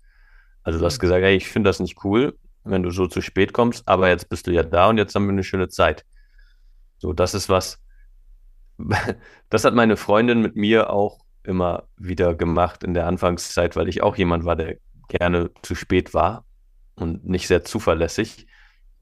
Also 0.63 0.79
du 0.79 0.85
hast 0.85 0.97
mhm. 0.97 1.01
gesagt, 1.01 1.23
hey, 1.23 1.35
ich 1.35 1.47
finde 1.47 1.69
das 1.69 1.79
nicht 1.79 2.03
cool, 2.03 2.37
wenn 2.63 2.83
du 2.83 2.91
so 2.91 3.07
zu 3.07 3.21
spät 3.21 3.53
kommst, 3.53 3.87
aber 3.87 4.09
jetzt 4.09 4.29
bist 4.29 4.47
du 4.47 4.51
ja 4.51 4.63
da 4.63 4.89
und 4.89 4.97
jetzt 4.97 5.15
haben 5.15 5.25
wir 5.25 5.31
eine 5.31 5.43
schöne 5.43 5.69
Zeit. 5.69 6.05
So, 7.03 7.11
das 7.11 7.33
ist 7.33 7.49
was, 7.49 7.83
das 9.49 9.65
hat 9.65 9.73
meine 9.73 9.97
Freundin 9.97 10.41
mit 10.41 10.55
mir 10.55 10.89
auch 10.89 11.19
immer 11.43 11.89
wieder 11.97 12.33
gemacht 12.33 12.81
in 12.85 12.93
der 12.93 13.07
Anfangszeit, 13.07 13.75
weil 13.75 13.89
ich 13.89 14.01
auch 14.01 14.15
jemand 14.15 14.45
war, 14.45 14.55
der 14.55 14.77
gerne 15.09 15.51
zu 15.63 15.75
spät 15.75 16.13
war 16.13 16.45
und 16.95 17.25
nicht 17.25 17.49
sehr 17.49 17.65
zuverlässig. 17.65 18.47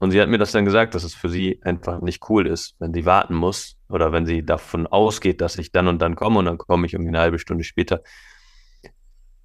Und 0.00 0.10
sie 0.10 0.20
hat 0.20 0.28
mir 0.28 0.38
das 0.38 0.50
dann 0.50 0.64
gesagt, 0.64 0.96
dass 0.96 1.04
es 1.04 1.14
für 1.14 1.28
sie 1.28 1.60
einfach 1.62 2.00
nicht 2.00 2.28
cool 2.28 2.48
ist, 2.48 2.74
wenn 2.80 2.92
sie 2.92 3.06
warten 3.06 3.34
muss 3.36 3.76
oder 3.88 4.10
wenn 4.10 4.26
sie 4.26 4.44
davon 4.44 4.88
ausgeht, 4.88 5.40
dass 5.40 5.56
ich 5.56 5.70
dann 5.70 5.86
und 5.86 6.02
dann 6.02 6.16
komme 6.16 6.40
und 6.40 6.46
dann 6.46 6.58
komme 6.58 6.86
ich 6.86 6.94
irgendwie 6.94 7.10
eine 7.10 7.20
halbe 7.20 7.38
Stunde 7.38 7.62
später. 7.62 8.02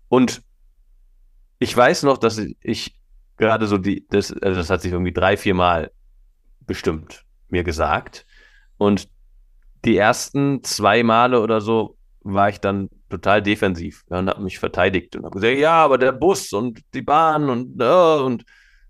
Und 0.10 0.42
ich 1.60 1.78
weiß 1.78 2.02
noch, 2.02 2.18
dass 2.18 2.42
ich 2.62 2.96
gerade 3.38 3.68
so 3.68 3.78
die, 3.78 4.08
das, 4.10 4.34
also 4.34 4.56
das 4.56 4.72
hat 4.72 4.82
sich 4.82 4.94
irgendwie 4.94 5.14
drei, 5.14 5.38
vier 5.38 5.54
Mal 5.54 5.92
bestimmt 6.62 7.24
mir 7.50 7.64
gesagt. 7.64 8.27
Und 8.78 9.10
die 9.86 9.98
ersten 9.98 10.64
zwei 10.64 11.04
Male 11.04 11.42
oder 11.42 11.62
so 11.62 11.98
war 12.22 12.50
ich 12.50 12.60
dann 12.60 12.90
total 13.10 13.42
defensiv 13.42 14.04
ja, 14.10 14.20
und 14.20 14.30
habe 14.30 14.44
mich 14.44 14.60
verteidigt 14.60 15.16
und 15.16 15.24
habe 15.24 15.40
gesagt, 15.40 15.58
ja, 15.58 15.84
aber 15.84 15.98
der 15.98 16.12
Bus 16.12 16.52
und 16.52 16.82
die 16.94 17.02
Bahn 17.02 17.50
und, 17.50 17.82
uh, 17.82 18.24
und 18.26 18.44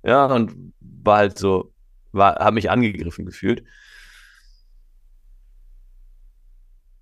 ja, 0.04 0.26
und 0.26 0.74
war 0.80 1.18
halt 1.18 1.38
so, 1.38 1.72
war, 2.12 2.36
habe 2.36 2.56
mich 2.56 2.70
angegriffen 2.70 3.26
gefühlt. 3.26 3.64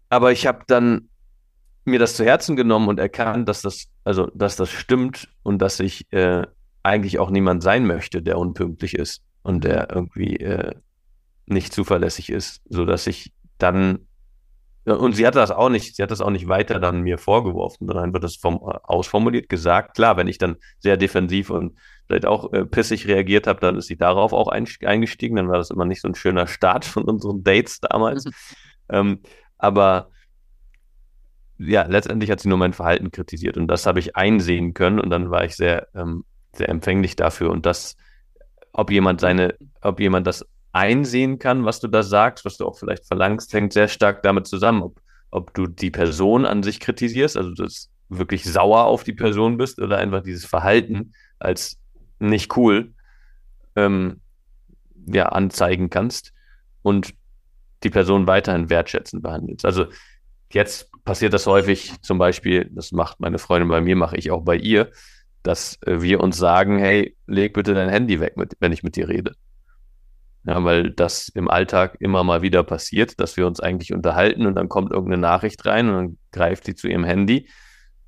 Aber 0.09 0.31
ich 0.31 0.45
habe 0.45 0.63
dann 0.67 1.09
mir 1.85 1.99
das 1.99 2.15
zu 2.15 2.25
Herzen 2.25 2.55
genommen 2.55 2.87
und 2.89 2.99
erkannt, 2.99 3.47
dass 3.47 3.61
das, 3.61 3.87
also, 4.03 4.29
dass 4.33 4.55
das 4.55 4.69
stimmt 4.69 5.29
und 5.43 5.59
dass 5.59 5.79
ich 5.79 6.11
äh, 6.11 6.45
eigentlich 6.83 7.19
auch 7.19 7.29
niemand 7.29 7.63
sein 7.63 7.85
möchte, 7.85 8.21
der 8.21 8.37
unpünktlich 8.37 8.95
ist 8.95 9.23
und 9.43 9.63
der 9.63 9.89
irgendwie 9.91 10.37
äh, 10.37 10.75
nicht 11.45 11.73
zuverlässig 11.73 12.31
ist, 12.31 12.61
so 12.69 12.85
dass 12.85 13.07
ich 13.07 13.33
dann 13.57 14.07
und 14.85 15.13
sie 15.13 15.25
hat 15.25 15.35
das 15.35 15.49
auch 15.49 15.69
nicht, 15.69 15.95
sie 15.95 16.03
hat 16.03 16.11
das 16.11 16.21
auch 16.21 16.29
nicht 16.29 16.47
weiter 16.47 16.79
dann 16.79 17.01
mir 17.01 17.17
vorgeworfen, 17.17 17.87
sondern 17.87 18.13
wird 18.13 18.23
das 18.23 18.35
vom, 18.35 18.59
ausformuliert 18.59 19.49
gesagt. 19.49 19.95
Klar, 19.95 20.15
wenn 20.15 20.27
ich 20.27 20.37
dann 20.37 20.57
sehr 20.77 20.95
defensiv 20.95 21.49
und 21.49 21.75
vielleicht 22.05 22.27
auch 22.27 22.53
äh, 22.53 22.65
pissig 22.65 23.07
reagiert 23.07 23.47
habe, 23.47 23.59
dann 23.59 23.77
ist 23.77 23.87
sie 23.87 23.97
darauf 23.97 24.31
auch 24.31 24.47
eingestiegen. 24.47 25.37
Dann 25.37 25.49
war 25.49 25.57
das 25.57 25.71
immer 25.71 25.85
nicht 25.85 26.01
so 26.01 26.07
ein 26.07 26.13
schöner 26.13 26.45
Start 26.45 26.85
von 26.85 27.03
unseren 27.05 27.43
Dates 27.43 27.79
damals. 27.79 28.25
ähm, 28.89 29.21
aber 29.57 30.11
ja, 31.57 31.83
letztendlich 31.87 32.29
hat 32.29 32.39
sie 32.41 32.49
nur 32.49 32.57
mein 32.57 32.73
Verhalten 32.73 33.11
kritisiert 33.11 33.57
und 33.57 33.67
das 33.67 33.85
habe 33.87 33.99
ich 33.99 34.15
einsehen 34.15 34.73
können 34.73 34.99
und 34.99 35.09
dann 35.09 35.31
war 35.31 35.45
ich 35.45 35.55
sehr, 35.55 35.87
ähm, 35.95 36.25
sehr 36.53 36.69
empfänglich 36.69 37.15
dafür 37.15 37.49
und 37.49 37.65
das, 37.65 37.95
ob 38.73 38.91
jemand 38.91 39.21
seine, 39.21 39.55
ob 39.81 39.99
jemand 39.99 40.27
das 40.27 40.45
einsehen 40.75 41.39
kann, 41.39 41.63
was 41.63 41.79
du 41.79 41.87
da 41.87 42.03
sagst, 42.03 42.43
was 42.43 42.57
du 42.57 42.65
auch 42.67 42.77
vielleicht 42.77 43.07
verlangst, 43.07 43.53
hängt 43.53 43.71
sehr 43.71 43.87
stark 43.87 44.23
damit 44.23 44.45
zusammen, 44.45 44.83
ob, 44.83 44.99
ob 45.31 45.53
du 45.53 45.67
die 45.67 45.89
Person 45.89 46.45
an 46.45 46.63
sich 46.63 46.81
kritisierst, 46.81 47.37
also 47.37 47.53
das 47.53 47.89
wirklich 48.09 48.43
sauer 48.43 48.83
auf 48.83 49.05
die 49.05 49.13
Person 49.13 49.57
bist 49.57 49.79
oder 49.79 49.97
einfach 49.97 50.21
dieses 50.21 50.45
Verhalten 50.45 51.13
als 51.39 51.79
nicht 52.19 52.57
cool 52.57 52.93
ähm, 53.77 54.19
ja, 55.07 55.27
anzeigen 55.27 55.89
kannst 55.89 56.33
und 56.81 57.13
die 57.83 57.89
Person 57.89 58.27
weiterhin 58.27 58.69
wertschätzend 58.69 59.23
behandelst. 59.23 59.65
Also 59.65 59.85
jetzt 60.51 60.91
passiert 61.05 61.33
das 61.33 61.47
häufig, 61.47 61.93
zum 62.01 62.17
Beispiel, 62.17 62.69
das 62.73 62.91
macht 62.91 63.21
meine 63.21 63.37
Freundin 63.37 63.69
bei 63.69 63.79
mir, 63.79 63.95
mache 63.95 64.17
ich 64.17 64.29
auch 64.29 64.43
bei 64.43 64.57
ihr, 64.57 64.91
dass 65.41 65.81
äh, 65.83 66.01
wir 66.01 66.19
uns 66.19 66.37
sagen, 66.37 66.79
hey, 66.79 67.15
leg 67.27 67.53
bitte 67.53 67.73
dein 67.73 67.89
Handy 67.89 68.19
weg, 68.19 68.35
mit, 68.35 68.57
wenn 68.59 68.73
ich 68.73 68.83
mit 68.83 68.97
dir 68.97 69.07
rede. 69.07 69.35
Ja, 70.47 70.63
weil 70.63 70.91
das 70.91 71.29
im 71.29 71.49
Alltag 71.49 71.97
immer 71.99 72.23
mal 72.23 72.43
wieder 72.43 72.63
passiert, 72.63 73.19
dass 73.19 73.35
wir 73.35 73.47
uns 73.47 73.59
eigentlich 73.59 73.93
unterhalten 73.93 74.45
und 74.45 74.53
dann 74.55 74.69
kommt 74.69 74.91
irgendeine 74.91 75.21
Nachricht 75.21 75.65
rein 75.65 75.89
und 75.89 75.95
dann 75.95 76.17
greift 76.31 76.65
sie 76.65 76.75
zu 76.75 76.87
ihrem 76.87 77.03
Handy. 77.03 77.49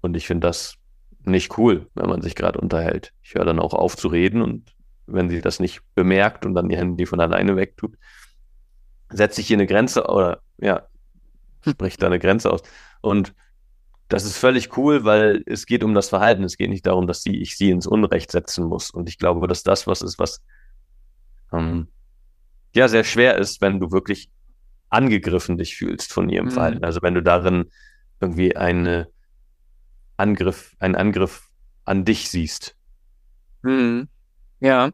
Und 0.02 0.16
ich 0.16 0.28
finde 0.28 0.48
das 0.48 0.76
nicht 1.24 1.58
cool, 1.58 1.90
wenn 1.96 2.08
man 2.08 2.22
sich 2.22 2.36
gerade 2.36 2.60
unterhält. 2.60 3.12
Ich 3.24 3.34
höre 3.34 3.46
dann 3.46 3.60
auch 3.60 3.74
auf 3.74 3.98
zu 3.98 4.08
reden 4.08 4.42
und 4.44 4.72
wenn 5.08 5.30
sie 5.30 5.42
das 5.42 5.60
nicht 5.60 5.82
bemerkt 5.96 6.46
und 6.46 6.54
dann 6.54 6.70
ihr 6.70 6.78
Handy 6.78 7.08
von 7.08 7.20
alleine 7.20 7.56
wegtut, 7.56 7.96
setze 9.10 9.42
ich 9.42 9.48
hier 9.48 9.58
eine 9.58 9.66
Grenze 9.66 10.06
oder 10.06 10.42
ja, 10.60 10.88
spricht 11.68 12.04
da 12.04 12.08
eine 12.08 12.20
Grenze 12.20 12.52
aus. 12.52 12.62
Und 13.02 13.34
das 14.10 14.26
ist 14.26 14.38
völlig 14.38 14.78
cool, 14.78 15.04
weil 15.04 15.44
es 15.48 15.66
geht 15.66 15.84
um 15.84 15.94
das 15.94 16.10
Verhalten. 16.10 16.44
Es 16.44 16.58
geht 16.58 16.70
nicht 16.70 16.86
darum, 16.86 17.08
dass 17.08 17.24
sie, 17.24 17.38
ich 17.38 17.58
sie 17.58 17.72
ins 17.72 17.88
Unrecht 17.88 18.32
setzen 18.32 18.66
muss. 18.66 18.90
Und 18.90 19.10
ich 19.10 19.18
glaube, 19.18 19.48
dass 19.48 19.64
das 19.64 19.88
was 19.88 20.02
ist, 20.02 20.20
was 20.20 20.42
ähm, 21.52 21.88
ja 22.76 22.88
sehr 22.88 23.04
schwer 23.04 23.38
ist, 23.38 23.62
wenn 23.62 23.80
du 23.80 23.92
wirklich 23.92 24.30
angegriffen 24.90 25.58
dich 25.58 25.76
fühlst 25.76 26.14
von 26.14 26.30
ihrem 26.30 26.46
mhm. 26.46 26.52
Verhalten. 26.52 26.84
Also 26.84 27.02
wenn 27.02 27.14
du 27.14 27.22
darin 27.22 27.72
irgendwie 28.20 28.56
eine 28.56 29.08
Angriff, 30.18 30.76
einen 30.80 30.96
Angriff 30.96 31.50
an 31.86 32.06
dich 32.06 32.30
siehst. 32.30 32.76
Mhm. 33.62 34.08
Ja, 34.60 34.92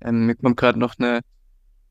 ähm, 0.00 0.26
mir 0.26 0.34
kommt 0.34 0.56
gerade 0.56 0.78
noch 0.78 0.98
eine 0.98 1.20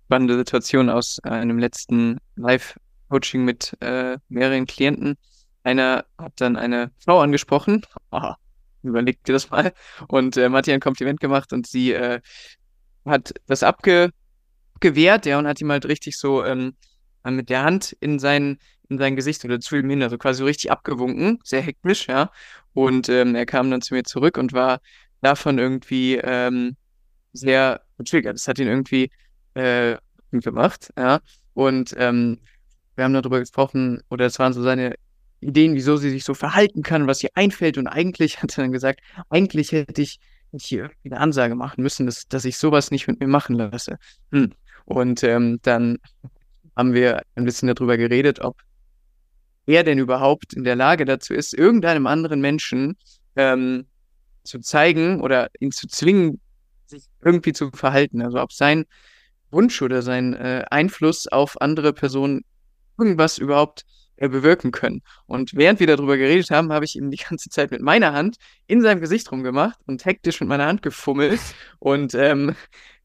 spannende 0.05 0.37
Situation 0.37 0.89
aus 0.89 1.19
einem 1.23 1.57
letzten 1.57 2.19
Live-Coaching 2.35 3.45
mit 3.45 3.75
äh, 3.81 4.17
mehreren 4.29 4.65
Klienten. 4.65 5.15
Einer 5.63 6.05
hat 6.17 6.33
dann 6.35 6.57
eine 6.57 6.91
Frau 6.99 7.21
angesprochen. 7.21 7.85
Aha, 8.11 8.37
überleg 8.83 9.23
dir 9.23 9.33
das 9.33 9.49
mal. 9.49 9.73
Und 10.07 10.37
ähm, 10.37 10.53
hat 10.55 10.67
ihr 10.67 10.73
ein 10.73 10.81
Kompliment 10.81 11.19
gemacht 11.19 11.53
und 11.53 11.65
sie 11.65 11.93
äh, 11.93 12.19
hat 13.05 13.33
das 13.47 13.63
abge 13.63 14.11
gewehrt, 14.83 15.25
ja, 15.25 15.39
und 15.39 15.47
hat 15.47 15.61
ihm 15.61 15.71
halt 15.71 15.85
richtig 15.85 16.17
so 16.17 16.43
ähm, 16.43 16.75
mit 17.23 17.49
der 17.49 17.63
Hand 17.63 17.95
in 18.01 18.19
sein, 18.19 18.57
in 18.89 18.97
sein 18.99 19.15
Gesicht 19.15 19.43
oder 19.45 19.59
zu 19.59 19.77
ihm 19.77 19.89
hin, 19.89 20.03
also 20.03 20.17
quasi 20.17 20.39
so 20.39 20.45
richtig 20.45 20.71
abgewunken, 20.71 21.39
sehr 21.43 21.61
hektisch, 21.61 22.07
ja. 22.07 22.31
Und 22.73 23.09
ähm, 23.09 23.33
er 23.33 23.45
kam 23.45 23.71
dann 23.71 23.81
zu 23.81 23.93
mir 23.93 24.03
zurück 24.03 24.37
und 24.37 24.53
war 24.53 24.79
davon 25.21 25.57
irgendwie 25.57 26.15
ähm, 26.17 26.75
sehr 27.31 27.81
getriggert. 27.97 28.35
Das 28.35 28.47
hat 28.47 28.59
ihn 28.59 28.67
irgendwie 28.67 29.09
äh, 29.53 29.97
gemacht, 30.31 30.91
ja. 30.97 31.21
Und 31.53 31.95
ähm, 31.97 32.39
wir 32.95 33.05
haben 33.05 33.13
darüber 33.13 33.39
gesprochen, 33.39 34.01
oder 34.09 34.25
es 34.25 34.37
waren 34.37 34.53
so 34.53 34.61
seine 34.61 34.95
Ideen, 35.39 35.75
wieso 35.75 35.97
sie 35.97 36.09
sich 36.09 36.25
so 36.25 36.33
verhalten 36.33 36.83
kann, 36.83 37.07
was 37.07 37.23
ihr 37.23 37.29
einfällt. 37.35 37.77
Und 37.77 37.87
eigentlich 37.87 38.37
hat 38.43 38.57
er 38.57 38.65
dann 38.65 38.73
gesagt, 38.73 38.99
eigentlich 39.29 39.71
hätte 39.71 40.01
ich 40.01 40.19
hier 40.51 40.91
eine 41.05 41.19
Ansage 41.19 41.55
machen 41.55 41.81
müssen, 41.81 42.05
dass, 42.05 42.27
dass 42.27 42.45
ich 42.45 42.57
sowas 42.57 42.91
nicht 42.91 43.07
mit 43.07 43.19
mir 43.19 43.27
machen 43.27 43.55
lasse. 43.55 43.97
Hm. 44.31 44.53
Und 44.85 45.23
ähm, 45.23 45.59
dann 45.61 45.99
haben 46.75 46.93
wir 46.93 47.21
ein 47.35 47.45
bisschen 47.45 47.73
darüber 47.73 47.97
geredet, 47.97 48.39
ob 48.41 48.57
er 49.65 49.83
denn 49.83 49.97
überhaupt 49.97 50.53
in 50.53 50.63
der 50.63 50.75
Lage 50.75 51.05
dazu 51.05 51.33
ist, 51.33 51.53
irgendeinem 51.53 52.07
anderen 52.07 52.41
Menschen 52.41 52.97
ähm, 53.35 53.85
zu 54.43 54.59
zeigen 54.59 55.21
oder 55.21 55.49
ihn 55.59 55.71
zu 55.71 55.87
zwingen, 55.87 56.41
sich 56.85 57.05
irgendwie 57.23 57.53
zu 57.53 57.71
verhalten. 57.71 58.21
Also 58.21 58.41
ob 58.41 58.51
sein 58.51 58.85
Wunsch 59.51 59.81
oder 59.81 60.01
sein 60.01 60.33
äh, 60.33 60.65
Einfluss 60.69 61.27
auf 61.27 61.61
andere 61.61 61.93
Personen 61.93 62.41
irgendwas 62.97 63.37
überhaupt 63.37 63.85
äh, 64.17 64.27
bewirken 64.27 64.71
können. 64.71 65.01
Und 65.25 65.55
während 65.55 65.79
wir 65.79 65.87
darüber 65.87 66.17
geredet 66.17 66.51
haben, 66.51 66.71
habe 66.73 66.85
ich 66.85 66.95
ihm 66.95 67.09
die 67.09 67.17
ganze 67.17 67.49
Zeit 67.49 67.71
mit 67.71 67.81
meiner 67.81 68.13
Hand 68.13 68.37
in 68.67 68.81
seinem 68.81 69.01
Gesicht 69.01 69.31
rumgemacht 69.31 69.79
und 69.87 70.05
hektisch 70.05 70.39
mit 70.39 70.49
meiner 70.49 70.65
Hand 70.65 70.81
gefummelt 70.81 71.39
und 71.79 72.13
ähm, 72.15 72.55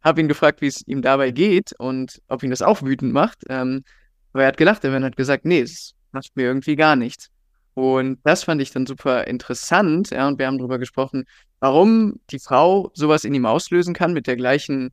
habe 0.03 0.21
ihn 0.21 0.29
gefragt, 0.29 0.61
wie 0.61 0.67
es 0.67 0.87
ihm 0.87 1.03
dabei 1.03 1.31
geht 1.31 1.73
und 1.79 2.21
ob 2.29 2.43
ihn 2.43 2.51
das 2.51 2.63
auch 2.63 2.83
wütend 2.83 3.13
macht. 3.13 3.45
Ähm, 3.49 3.85
aber 4.33 4.43
er 4.43 4.49
hat 4.49 4.57
gelacht, 4.57 4.85
er 4.85 4.93
hat 5.01 5.17
gesagt, 5.17 5.45
nee, 5.45 5.61
es 5.61 5.95
macht 6.13 6.37
mir 6.37 6.45
irgendwie 6.45 6.77
gar 6.77 6.97
nichts. 6.97 7.31
Und 7.75 8.19
das 8.25 8.45
fand 8.45 8.61
ich 8.61 8.73
dann 8.73 8.87
super 8.87 9.27
interessant, 9.27 10.11
ja, 10.11 10.27
und 10.27 10.39
wir 10.39 10.47
haben 10.49 10.59
darüber 10.59 10.79
gesprochen, 10.79 11.25
warum 11.61 12.19
die 12.31 12.41
Frau 12.41 12.91
sowas 12.95 13.25
in 13.25 13.35
ihm 13.35 13.47
auslösen 13.47 13.95
kann 13.95 14.13
mit 14.13 14.27
der 14.27 14.37
gleichen 14.37 14.91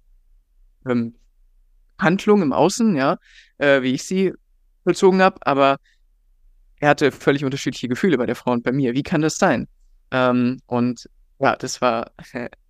ähm, 0.88 1.15
Handlung 2.00 2.41
im 2.43 2.53
Außen, 2.53 2.95
ja, 2.95 3.17
äh, 3.57 3.81
wie 3.81 3.93
ich 3.93 4.03
sie 4.03 4.33
vollzogen 4.83 5.21
habe, 5.21 5.38
aber 5.47 5.77
er 6.79 6.89
hatte 6.89 7.12
völlig 7.12 7.43
unterschiedliche 7.43 7.88
Gefühle 7.88 8.17
bei 8.17 8.25
der 8.25 8.35
Frau 8.35 8.51
und 8.51 8.63
bei 8.63 8.71
mir. 8.71 8.93
Wie 8.93 9.03
kann 9.03 9.21
das 9.21 9.38
sein? 9.38 9.67
Ähm, 10.12 10.59
und 10.67 11.09
ja, 11.39 11.55
das 11.55 11.81
war 11.81 12.12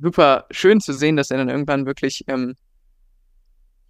super 0.00 0.46
schön 0.50 0.80
zu 0.80 0.92
sehen, 0.92 1.16
dass 1.16 1.30
er 1.30 1.38
dann 1.38 1.48
irgendwann 1.48 1.86
wirklich 1.86 2.24
ähm, 2.28 2.54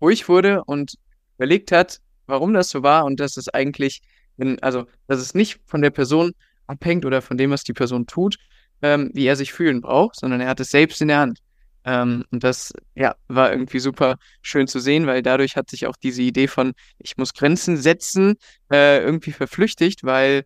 ruhig 0.00 0.28
wurde 0.28 0.64
und 0.64 0.94
überlegt 1.36 1.72
hat, 1.72 2.00
warum 2.26 2.54
das 2.54 2.70
so 2.70 2.82
war 2.82 3.04
und 3.04 3.20
dass 3.20 3.36
es 3.36 3.48
eigentlich, 3.48 4.02
wenn, 4.36 4.62
also 4.62 4.86
dass 5.06 5.20
es 5.20 5.34
nicht 5.34 5.60
von 5.66 5.82
der 5.82 5.90
Person 5.90 6.32
abhängt 6.66 7.04
oder 7.04 7.22
von 7.22 7.36
dem, 7.36 7.50
was 7.50 7.64
die 7.64 7.72
Person 7.72 8.06
tut, 8.06 8.36
ähm, 8.82 9.10
wie 9.14 9.26
er 9.26 9.36
sich 9.36 9.52
fühlen 9.52 9.80
braucht, 9.80 10.16
sondern 10.16 10.40
er 10.40 10.48
hat 10.48 10.60
es 10.60 10.70
selbst 10.70 11.00
in 11.00 11.08
der 11.08 11.18
Hand. 11.18 11.40
Ähm, 11.84 12.24
und 12.32 12.42
das, 12.42 12.72
ja, 12.94 13.14
war 13.28 13.52
irgendwie 13.52 13.78
super 13.78 14.16
schön 14.42 14.66
zu 14.66 14.80
sehen, 14.80 15.06
weil 15.06 15.22
dadurch 15.22 15.56
hat 15.56 15.70
sich 15.70 15.86
auch 15.86 15.96
diese 15.96 16.22
Idee 16.22 16.48
von, 16.48 16.72
ich 16.98 17.16
muss 17.16 17.32
Grenzen 17.32 17.76
setzen, 17.76 18.34
äh, 18.72 19.00
irgendwie 19.00 19.30
verflüchtigt, 19.30 20.02
weil, 20.02 20.44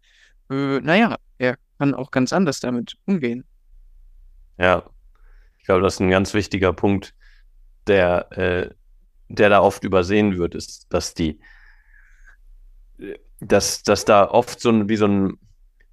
äh, 0.51 0.81
naja, 0.81 1.17
er 1.39 1.57
kann 1.79 1.95
auch 1.95 2.11
ganz 2.11 2.35
anders 2.35 2.61
damit 2.61 2.97
umgehen. 3.07 3.45
Ja, 4.59 4.85
ich 5.61 5.67
glaube, 5.67 5.83
das 5.83 5.95
ist 5.95 6.01
ein 6.01 6.11
ganz 6.11 6.35
wichtiger 6.35 6.73
Punkt, 6.73 7.15
der, 7.87 8.33
äh, 8.33 8.71
der 9.29 9.51
da 9.51 9.61
oft 9.61 9.85
übersehen 9.85 10.39
wird, 10.39 10.55
ist, 10.55 10.87
dass 10.91 11.15
die, 11.15 11.39
dass, 13.41 13.83
dass 13.83 14.05
da 14.05 14.29
oft 14.29 14.61
so 14.61 14.71
ein, 14.71 14.89
wie 14.89 14.97
so 14.97 15.07
ein, 15.07 15.39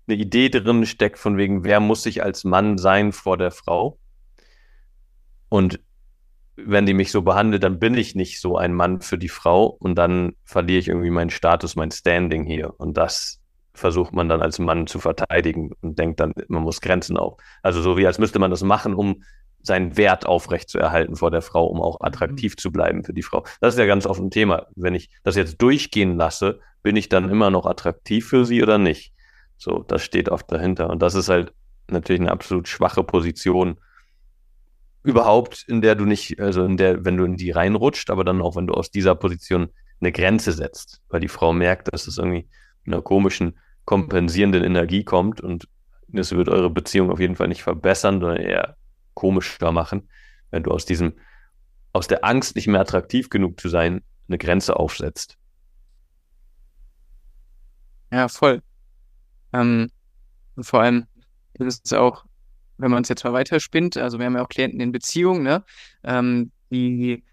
eine 0.08 0.18
Idee 0.18 0.50
drin 0.50 0.86
steckt, 0.86 1.20
von 1.20 1.38
wegen, 1.38 1.64
wer 1.64 1.80
muss 1.80 2.04
sich 2.04 2.24
als 2.24 2.44
Mann 2.44 2.78
sein 2.78 3.12
vor 3.12 3.38
der 3.38 3.52
Frau? 3.52 4.00
Und 5.50 5.80
wenn 6.56 6.86
die 6.86 6.94
mich 6.94 7.12
so 7.12 7.22
behandelt, 7.22 7.64
dann 7.64 7.78
bin 7.78 7.96
ich 7.96 8.16
nicht 8.16 8.42
so 8.42 8.58
ein 8.58 8.74
Mann 8.74 9.02
für 9.02 9.18
die 9.18 9.30
Frau 9.30 9.66
und 9.66 9.96
dann 9.96 10.36
verliere 10.44 10.80
ich 10.80 10.88
irgendwie 10.88 11.12
meinen 11.12 11.30
Status, 11.30 11.76
mein 11.76 11.92
Standing 11.92 12.46
hier. 12.46 12.74
Und 12.80 12.98
das 12.98 13.42
versucht 13.74 14.14
man 14.14 14.28
dann 14.28 14.42
als 14.42 14.58
Mann 14.58 14.88
zu 14.88 15.00
verteidigen 15.00 15.72
und 15.82 16.00
denkt 16.00 16.20
dann, 16.20 16.34
man 16.48 16.64
muss 16.64 16.82
Grenzen 16.82 17.16
auf. 17.16 17.38
Also 17.62 17.82
so 17.82 17.96
wie 17.96 18.08
als 18.08 18.18
müsste 18.18 18.40
man 18.40 18.50
das 18.50 18.64
machen, 18.64 18.96
um 18.96 19.24
seinen 19.68 19.98
Wert 19.98 20.26
aufrecht 20.26 20.70
zu 20.70 20.80
erhalten 20.80 21.16
vor 21.16 21.30
der 21.30 21.42
Frau, 21.42 21.66
um 21.68 21.82
auch 21.82 22.02
attraktiv 22.02 22.54
mhm. 22.54 22.58
zu 22.58 22.72
bleiben 22.72 23.04
für 23.04 23.14
die 23.14 23.24
Frau. 23.24 23.46
Das 23.62 23.76
ist 23.76 23.80
ja 23.80 23.86
ganz 23.86 24.06
oft 24.06 24.20
ein 24.20 24.32
Thema. 24.32 24.68
Wenn 24.76 24.96
ich 24.96 25.10
das 25.24 25.36
jetzt 25.36 25.62
durchgehen 25.62 26.18
lasse, 26.18 26.60
bin 26.82 26.96
ich 26.96 27.10
dann 27.10 27.30
immer 27.30 27.52
noch 27.52 27.66
attraktiv 27.66 28.28
für 28.28 28.46
sie 28.46 28.64
oder 28.64 28.78
nicht? 28.78 29.14
So, 29.58 29.84
das 29.88 30.04
steht 30.04 30.30
oft 30.30 30.52
dahinter. 30.52 30.90
Und 30.90 31.02
das 31.02 31.16
ist 31.16 31.30
halt 31.30 31.54
natürlich 31.90 32.22
eine 32.22 32.32
absolut 32.32 32.68
schwache 32.68 33.04
Position 33.04 33.78
überhaupt, 35.04 35.66
in 35.68 35.82
der 35.82 35.96
du 35.96 36.06
nicht, 36.06 36.40
also 36.40 36.66
in 36.66 36.78
der, 36.78 37.06
wenn 37.06 37.18
du 37.18 37.24
in 37.24 37.38
die 37.38 37.52
reinrutscht, 37.52 38.10
aber 38.10 38.24
dann 38.24 38.42
auch, 38.42 38.56
wenn 38.56 38.68
du 38.68 38.74
aus 38.74 38.92
dieser 38.92 39.16
Position 39.16 39.70
eine 40.00 40.12
Grenze 40.12 40.52
setzt, 40.52 41.02
weil 41.10 41.22
die 41.22 41.28
Frau 41.28 41.54
merkt, 41.54 41.94
dass 41.94 42.08
es 42.08 42.18
irgendwie 42.18 42.48
in 42.84 42.94
einer 42.94 43.02
komischen, 43.02 43.58
kompensierenden 43.86 44.64
Energie 44.64 45.04
kommt 45.04 45.42
und 45.42 45.68
das 46.10 46.32
wird 46.32 46.50
eure 46.50 46.70
Beziehung 46.70 47.12
auf 47.12 47.20
jeden 47.20 47.36
Fall 47.36 47.48
nicht 47.48 47.64
verbessern, 47.64 48.20
sondern 48.20 48.38
eher 48.38 48.77
komischer 49.18 49.72
machen, 49.72 50.08
wenn 50.52 50.62
du 50.62 50.70
aus 50.70 50.86
diesem, 50.86 51.14
aus 51.92 52.08
der 52.08 52.24
Angst, 52.24 52.56
nicht 52.56 52.68
mehr 52.68 52.80
attraktiv 52.80 53.30
genug 53.30 53.60
zu 53.60 53.68
sein, 53.68 54.04
eine 54.28 54.38
Grenze 54.38 54.76
aufsetzt. 54.78 55.38
Ja, 58.12 58.28
voll. 58.28 58.62
Ähm, 59.54 59.90
und 60.56 60.64
vor 60.64 60.82
allem 60.82 61.08
ist 61.54 61.84
es 61.84 61.94
auch, 61.94 62.26
wenn 62.78 62.92
man 62.92 63.02
es 63.02 63.10
jetzt 63.10 63.24
mal 63.24 63.34
weiterspinnt, 63.34 63.98
also 63.98 64.20
wir 64.20 64.28
haben 64.28 64.36
ja 64.36 64.44
auch 64.44 64.50
Klienten 64.50 64.80
in 64.80 64.92
Beziehungen, 64.92 65.42
ne, 65.42 65.64
ähm, 66.04 66.52
die 66.70 67.24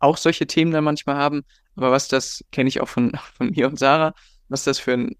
auch 0.00 0.16
solche 0.16 0.48
Themen 0.48 0.72
dann 0.72 0.82
manchmal 0.82 1.16
haben, 1.16 1.44
aber 1.76 1.92
was 1.92 2.08
das 2.08 2.44
kenne 2.50 2.68
ich 2.68 2.80
auch 2.80 2.88
von, 2.88 3.12
von 3.36 3.50
mir 3.50 3.68
und 3.68 3.78
Sarah, 3.78 4.12
was 4.48 4.64
das 4.64 4.80
für 4.80 4.94
ein 4.94 5.16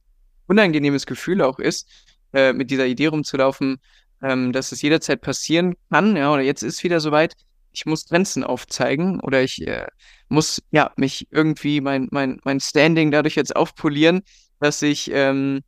unangenehmes 0.48 1.06
Gefühl 1.06 1.42
auch 1.42 1.60
ist, 1.60 1.88
äh, 2.32 2.52
mit 2.52 2.72
dieser 2.72 2.87
Idee 2.87 3.06
rumzulaufen, 3.06 3.78
ähm, 4.22 4.52
dass 4.52 4.72
es 4.72 4.82
jederzeit 4.82 5.20
passieren 5.20 5.75
kann, 5.90 6.16
ja, 6.16 6.32
oder 6.32 6.42
jetzt 6.42 6.62
ist 6.62 6.82
wieder 6.82 7.00
soweit, 7.00 7.34
ich 7.72 7.87
muss 7.87 8.06
Grenzen 8.06 8.44
aufzeigen 8.44 9.20
oder 9.20 9.42
ich 9.42 9.66
äh, 9.66 9.87
muss 10.28 10.62
ja 10.70 10.90
mich 10.96 11.28
irgendwie 11.30 11.80
mein, 11.80 12.08
mein, 12.10 12.40
mein 12.44 12.60
Standing 12.60 13.10
dadurch 13.10 13.37
jetzt 13.37 13.54
aufpolieren, 13.54 14.22
dass 14.60 14.82
ich, 14.82 15.10
ähm, 15.12 15.62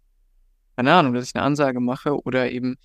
keine 0.76 0.92
Ahnung, 0.92 1.14
dass 1.14 1.28
ich 1.28 1.34
eine 1.34 1.44
Ansage 1.44 1.80
mache 1.80 2.16
oder 2.24 2.50
eben 2.50 2.76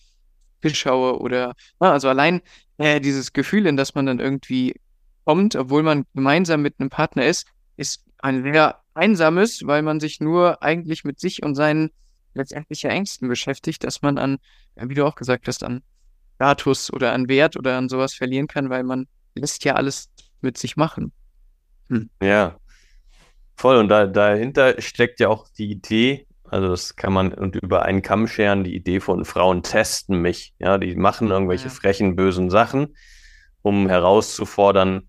schaue 0.68 1.20
oder 1.20 1.54
ja, 1.80 1.92
also 1.92 2.10
allein 2.10 2.42
äh, 2.78 3.00
dieses 3.00 3.34
Gefühl, 3.34 3.68
in 3.68 3.78
das 3.78 3.94
man 3.94 4.08
dann 4.08 4.20
irgendwie 4.20 4.74
kommt, 5.24 5.56
obwohl 5.56 5.84
man 5.84 6.06
gemeinsam 6.16 6.62
mit 6.62 6.80
einem 6.80 6.90
Partner 6.90 7.26
ist, 7.26 7.48
ist 7.78 8.04
ein 8.20 8.44
sehr 8.44 8.82
einsames, 8.94 9.66
weil 9.66 9.82
man 9.82 10.00
sich 10.00 10.20
nur 10.20 10.64
eigentlich 10.64 11.04
mit 11.04 11.20
sich 11.20 11.44
und 11.44 11.56
seinen 11.56 11.92
letztendlichen 12.36 12.92
Ängsten 12.92 13.28
beschäftigt, 13.28 13.84
dass 13.84 14.02
man 14.02 14.18
an, 14.18 14.38
wie 14.76 14.94
du 14.94 15.06
auch 15.06 15.16
gesagt 15.16 15.48
hast, 15.48 15.64
an 15.64 15.82
Status 16.36 16.92
oder 16.92 17.14
an 17.14 17.28
Wert 17.28 17.58
oder 17.58 17.78
an 17.78 17.90
sowas 17.90 18.14
verlieren 18.14 18.48
kann, 18.48 18.70
weil 18.70 18.84
man 18.84 19.08
lässt 19.36 19.64
ja 19.64 19.76
alles 19.76 20.10
mit 20.42 20.58
sich 20.58 20.78
machen. 20.78 21.12
Hm. 21.90 22.10
Ja, 22.22 22.58
voll. 23.56 23.78
Und 23.78 23.90
da, 23.90 24.06
dahinter 24.06 24.82
steckt 24.82 25.20
ja 25.20 25.30
auch 25.30 25.48
die 25.58 25.72
Idee, 25.72 26.28
also 26.44 26.70
das 26.70 26.96
kann 26.96 27.14
man 27.14 27.34
und 27.34 27.56
über 27.56 27.84
einen 27.84 28.02
Kamm 28.02 28.28
scheren, 28.28 28.64
die 28.64 28.76
Idee 28.76 29.00
von 29.00 29.26
Frauen 29.26 29.64
testen 29.64 30.22
mich. 30.22 30.54
Ja, 30.60 30.78
die 30.78 30.96
machen 30.96 31.32
irgendwelche 31.32 31.66
ja. 31.66 31.72
frechen, 31.72 32.16
bösen 32.16 32.50
Sachen, 32.50 32.96
um 33.62 33.88
herauszufordern, 33.88 35.08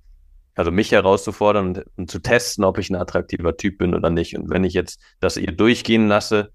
also 0.55 0.71
mich 0.71 0.93
herauszufordern 0.93 1.69
und, 1.69 1.85
und, 1.97 2.11
zu 2.11 2.21
testen, 2.21 2.65
ob 2.65 2.79
ich 2.79 2.89
ein 2.89 2.97
attraktiver 2.97 3.57
Typ 3.57 3.79
bin 3.79 3.95
oder 3.95 4.11
nicht. 4.11 4.37
Und 4.39 4.49
wenn 4.49 4.65
ich 4.65 4.73
jetzt 4.73 5.01
das 5.21 5.37
ihr 5.37 5.53
durchgehen 5.53 6.09
lasse 6.09 6.53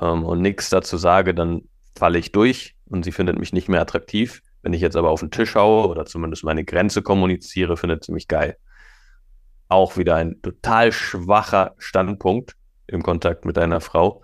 ähm, 0.00 0.24
und 0.24 0.40
nichts 0.40 0.70
dazu 0.70 0.96
sage, 0.96 1.34
dann 1.34 1.62
falle 1.96 2.18
ich 2.18 2.32
durch 2.32 2.76
und 2.86 3.04
sie 3.04 3.12
findet 3.12 3.38
mich 3.38 3.52
nicht 3.52 3.68
mehr 3.68 3.80
attraktiv. 3.80 4.42
Wenn 4.62 4.72
ich 4.72 4.80
jetzt 4.80 4.96
aber 4.96 5.10
auf 5.10 5.20
den 5.20 5.30
Tisch 5.30 5.54
haue 5.54 5.88
oder 5.88 6.04
zumindest 6.04 6.44
meine 6.44 6.64
Grenze 6.64 7.02
kommuniziere, 7.02 7.76
findet 7.76 8.04
sie 8.04 8.12
mich 8.12 8.28
geil. 8.28 8.56
Auch 9.68 9.96
wieder 9.96 10.16
ein 10.16 10.40
total 10.42 10.92
schwacher 10.92 11.74
Standpunkt 11.78 12.56
im 12.86 13.02
Kontakt 13.02 13.44
mit 13.44 13.56
deiner 13.56 13.80
Frau, 13.80 14.22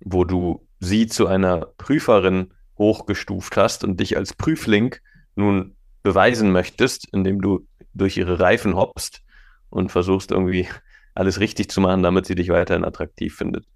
wo 0.00 0.24
du 0.24 0.66
sie 0.80 1.06
zu 1.06 1.26
einer 1.26 1.66
Prüferin 1.78 2.52
hochgestuft 2.78 3.56
hast 3.56 3.84
und 3.84 3.98
dich 3.98 4.16
als 4.16 4.34
Prüfling 4.34 4.96
nun 5.34 5.76
beweisen 6.02 6.50
möchtest, 6.50 7.08
indem 7.12 7.40
du 7.40 7.66
durch 7.94 8.16
ihre 8.16 8.40
Reifen 8.40 8.76
hoppst 8.76 9.22
und 9.70 9.90
versuchst 9.90 10.30
irgendwie 10.30 10.68
alles 11.14 11.40
richtig 11.40 11.70
zu 11.70 11.80
machen, 11.80 12.02
damit 12.02 12.26
sie 12.26 12.34
dich 12.34 12.48
weiterhin 12.48 12.84
attraktiv 12.84 13.36
findet. 13.36 13.66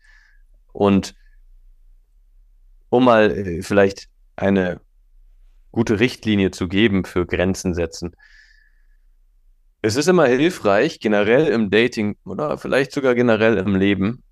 Und 0.72 1.14
um 2.88 3.04
mal 3.04 3.30
äh, 3.30 3.62
vielleicht 3.62 4.08
eine 4.36 4.80
gute 5.72 6.00
Richtlinie 6.00 6.50
zu 6.50 6.68
geben 6.68 7.04
für 7.04 7.26
Grenzen 7.26 7.74
setzen. 7.74 8.16
Es 9.82 9.96
ist 9.96 10.08
immer 10.08 10.26
hilfreich, 10.26 11.00
generell 11.00 11.46
im 11.46 11.70
Dating 11.70 12.16
oder 12.24 12.58
vielleicht 12.58 12.92
sogar 12.92 13.14
generell 13.14 13.58
im 13.58 13.76
Leben, 13.76 14.22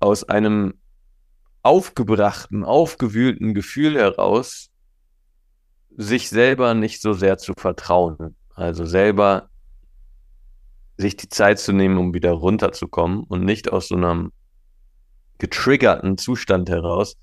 aus 0.00 0.24
einem 0.24 0.74
aufgebrachten, 1.62 2.64
aufgewühlten 2.64 3.54
Gefühl 3.54 3.96
heraus, 3.96 4.70
sich 5.96 6.28
selber 6.30 6.74
nicht 6.74 7.02
so 7.02 7.12
sehr 7.12 7.38
zu 7.38 7.52
vertrauen. 7.54 8.36
Also 8.54 8.86
selber 8.86 9.50
sich 10.96 11.16
die 11.16 11.28
Zeit 11.28 11.58
zu 11.58 11.72
nehmen, 11.72 11.98
um 11.98 12.14
wieder 12.14 12.32
runterzukommen 12.32 13.22
und 13.24 13.44
nicht 13.44 13.70
aus 13.70 13.88
so 13.88 13.96
einem 13.96 14.32
getriggerten 15.38 16.18
Zustand 16.18 16.68
heraus, 16.70 17.16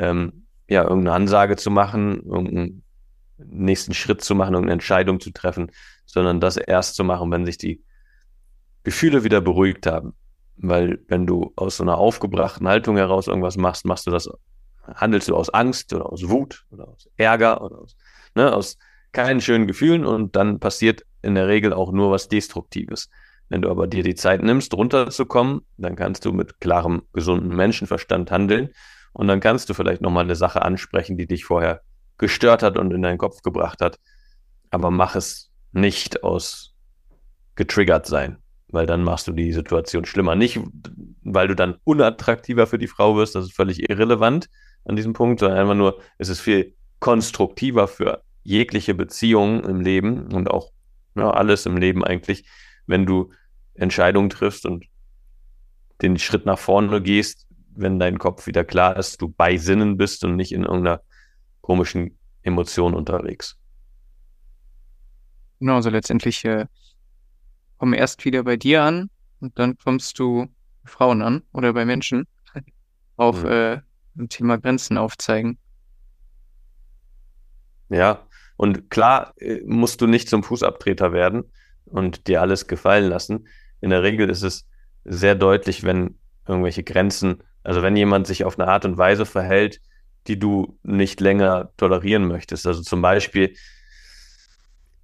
ähm, 0.00 0.46
ja, 0.68 0.82
irgendeine 0.82 1.14
Ansage 1.14 1.56
zu 1.56 1.70
machen, 1.70 2.22
irgendeinen 2.24 2.82
nächsten 3.38 3.94
Schritt 3.94 4.22
zu 4.22 4.34
machen, 4.34 4.54
irgendeine 4.54 4.74
Entscheidung 4.74 5.20
zu 5.20 5.30
treffen, 5.30 5.70
sondern 6.06 6.40
das 6.40 6.56
erst 6.56 6.96
zu 6.96 7.04
machen, 7.04 7.30
wenn 7.30 7.46
sich 7.46 7.58
die 7.58 7.82
Gefühle 8.82 9.24
wieder 9.24 9.40
beruhigt 9.40 9.86
haben. 9.86 10.14
Weil 10.56 11.00
wenn 11.08 11.26
du 11.26 11.52
aus 11.56 11.78
so 11.78 11.84
einer 11.84 11.98
aufgebrachten 11.98 12.66
Haltung 12.68 12.96
heraus 12.96 13.28
irgendwas 13.28 13.56
machst, 13.56 13.84
machst 13.84 14.06
du 14.06 14.10
das, 14.10 14.28
handelst 14.94 15.28
du 15.28 15.36
aus 15.36 15.50
Angst 15.50 15.92
oder 15.92 16.10
aus 16.10 16.28
Wut 16.28 16.64
oder 16.70 16.88
aus 16.88 17.08
Ärger 17.16 17.62
oder 17.62 17.78
aus, 17.78 17.96
ne, 18.34 18.52
aus 18.52 18.78
keinen 19.12 19.40
schönen 19.40 19.66
Gefühlen 19.66 20.04
und 20.04 20.36
dann 20.36 20.60
passiert 20.60 21.04
in 21.22 21.34
der 21.34 21.48
Regel 21.48 21.72
auch 21.72 21.92
nur 21.92 22.10
was 22.10 22.28
Destruktives. 22.28 23.10
Wenn 23.48 23.62
du 23.62 23.70
aber 23.70 23.86
dir 23.86 24.04
die 24.04 24.14
Zeit 24.14 24.42
nimmst, 24.42 24.72
runterzukommen, 24.74 25.62
dann 25.76 25.96
kannst 25.96 26.24
du 26.24 26.32
mit 26.32 26.60
klarem, 26.60 27.02
gesunden 27.12 27.56
Menschenverstand 27.56 28.30
handeln 28.30 28.70
und 29.12 29.28
dann 29.28 29.40
kannst 29.40 29.68
du 29.68 29.74
vielleicht 29.74 30.02
nochmal 30.02 30.24
eine 30.24 30.36
Sache 30.36 30.62
ansprechen, 30.62 31.16
die 31.16 31.26
dich 31.26 31.44
vorher 31.44 31.82
gestört 32.18 32.62
hat 32.62 32.78
und 32.78 32.92
in 32.92 33.02
deinen 33.02 33.18
Kopf 33.18 33.42
gebracht 33.42 33.80
hat. 33.80 33.98
Aber 34.70 34.90
mach 34.90 35.16
es 35.16 35.50
nicht 35.72 36.22
aus 36.22 36.74
getriggert 37.56 38.06
sein, 38.06 38.38
weil 38.68 38.86
dann 38.86 39.02
machst 39.02 39.26
du 39.26 39.32
die 39.32 39.52
Situation 39.52 40.04
schlimmer. 40.04 40.36
Nicht, 40.36 40.60
weil 41.22 41.48
du 41.48 41.54
dann 41.54 41.76
unattraktiver 41.84 42.66
für 42.66 42.78
die 42.78 42.86
Frau 42.86 43.16
wirst, 43.16 43.34
das 43.34 43.46
ist 43.46 43.54
völlig 43.54 43.90
irrelevant 43.90 44.48
an 44.84 44.96
diesem 44.96 45.12
Punkt, 45.12 45.40
sondern 45.40 45.58
einfach 45.58 45.74
nur, 45.74 46.00
es 46.18 46.28
ist 46.28 46.40
viel 46.40 46.74
konstruktiver 47.00 47.88
für 47.88 48.22
jegliche 48.42 48.94
Beziehung 48.94 49.64
im 49.64 49.80
Leben 49.80 50.32
und 50.32 50.50
auch 50.50 50.70
ja, 51.16 51.30
alles 51.30 51.66
im 51.66 51.76
Leben 51.76 52.04
eigentlich, 52.04 52.48
wenn 52.86 53.06
du 53.06 53.32
Entscheidungen 53.74 54.30
triffst 54.30 54.66
und 54.66 54.84
den 56.02 56.18
Schritt 56.18 56.46
nach 56.46 56.58
vorne 56.58 57.02
gehst, 57.02 57.46
wenn 57.80 57.98
dein 57.98 58.18
Kopf 58.18 58.46
wieder 58.46 58.64
klar 58.64 58.96
ist, 58.96 59.20
du 59.20 59.28
bei 59.28 59.56
Sinnen 59.56 59.96
bist 59.96 60.24
und 60.24 60.36
nicht 60.36 60.52
in 60.52 60.64
irgendeiner 60.64 61.02
komischen 61.60 62.18
Emotion 62.42 62.94
unterwegs. 62.94 63.58
Genau, 65.58 65.76
also 65.76 65.90
letztendlich 65.90 66.44
äh, 66.44 66.66
kommen 67.78 67.92
erst 67.92 68.24
wieder 68.24 68.42
bei 68.42 68.56
dir 68.56 68.82
an 68.82 69.10
und 69.40 69.58
dann 69.58 69.76
kommst 69.78 70.18
du 70.18 70.46
Frauen 70.84 71.22
an 71.22 71.42
oder 71.52 71.72
bei 71.72 71.84
Menschen 71.84 72.26
auf 73.16 73.42
mhm. 73.42 73.50
äh, 73.50 73.80
ein 74.16 74.28
Thema 74.28 74.58
Grenzen 74.58 74.98
aufzeigen. 74.98 75.58
Ja, 77.88 78.26
und 78.56 78.90
klar 78.90 79.34
äh, 79.38 79.60
musst 79.64 80.00
du 80.00 80.06
nicht 80.06 80.28
zum 80.28 80.42
Fußabtreter 80.42 81.12
werden 81.12 81.44
und 81.84 82.26
dir 82.26 82.40
alles 82.40 82.66
gefallen 82.66 83.08
lassen. 83.08 83.48
In 83.80 83.90
der 83.90 84.02
Regel 84.02 84.30
ist 84.30 84.42
es 84.42 84.66
sehr 85.04 85.34
deutlich, 85.34 85.82
wenn 85.82 86.18
irgendwelche 86.46 86.84
Grenzen, 86.84 87.42
also 87.62 87.82
wenn 87.82 87.96
jemand 87.96 88.26
sich 88.26 88.44
auf 88.44 88.58
eine 88.58 88.68
Art 88.68 88.84
und 88.84 88.98
Weise 88.98 89.26
verhält, 89.26 89.80
die 90.26 90.38
du 90.38 90.78
nicht 90.82 91.20
länger 91.20 91.70
tolerieren 91.76 92.26
möchtest. 92.26 92.66
Also 92.66 92.82
zum 92.82 93.02
Beispiel, 93.02 93.54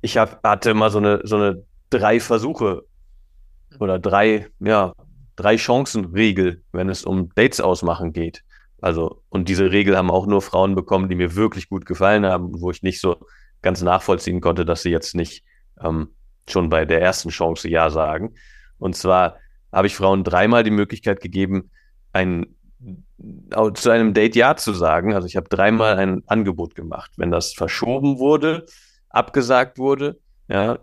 ich 0.00 0.18
hab, 0.18 0.42
hatte 0.44 0.70
immer 0.70 0.90
so 0.90 0.98
eine, 0.98 1.20
so 1.24 1.36
eine 1.36 1.64
drei 1.90 2.20
Versuche 2.20 2.84
oder 3.78 3.98
drei, 3.98 4.48
ja, 4.60 4.92
drei 5.36 5.56
Chancen-Regel, 5.56 6.62
wenn 6.72 6.88
es 6.88 7.04
um 7.04 7.30
Dates 7.34 7.60
ausmachen 7.60 8.12
geht. 8.12 8.42
Also, 8.80 9.22
und 9.30 9.48
diese 9.48 9.70
Regel 9.70 9.96
haben 9.96 10.10
auch 10.10 10.26
nur 10.26 10.42
Frauen 10.42 10.74
bekommen, 10.74 11.08
die 11.08 11.14
mir 11.14 11.34
wirklich 11.34 11.68
gut 11.68 11.86
gefallen 11.86 12.26
haben, 12.26 12.60
wo 12.60 12.70
ich 12.70 12.82
nicht 12.82 13.00
so 13.00 13.16
ganz 13.62 13.82
nachvollziehen 13.82 14.40
konnte, 14.40 14.64
dass 14.64 14.82
sie 14.82 14.90
jetzt 14.90 15.14
nicht 15.14 15.44
ähm, 15.82 16.10
schon 16.48 16.68
bei 16.68 16.84
der 16.84 17.00
ersten 17.00 17.30
Chance 17.30 17.68
Ja 17.68 17.90
sagen. 17.90 18.34
Und 18.78 18.94
zwar 18.94 19.38
habe 19.72 19.86
ich 19.86 19.96
Frauen 19.96 20.24
dreimal 20.24 20.62
die 20.62 20.70
Möglichkeit 20.70 21.20
gegeben, 21.20 21.70
ein, 22.16 22.46
zu 23.74 23.90
einem 23.90 24.14
Date 24.14 24.37
Ja 24.37 24.57
zu 24.57 24.72
sagen. 24.72 25.14
Also 25.14 25.26
ich 25.26 25.37
habe 25.37 25.48
dreimal 25.48 25.98
ein 25.98 26.22
Angebot 26.26 26.74
gemacht. 26.74 27.12
Wenn 27.16 27.31
das 27.31 27.52
verschoben 27.52 28.18
wurde, 28.18 28.66
abgesagt 29.09 29.79
wurde, 29.79 30.18
ja, 30.48 30.79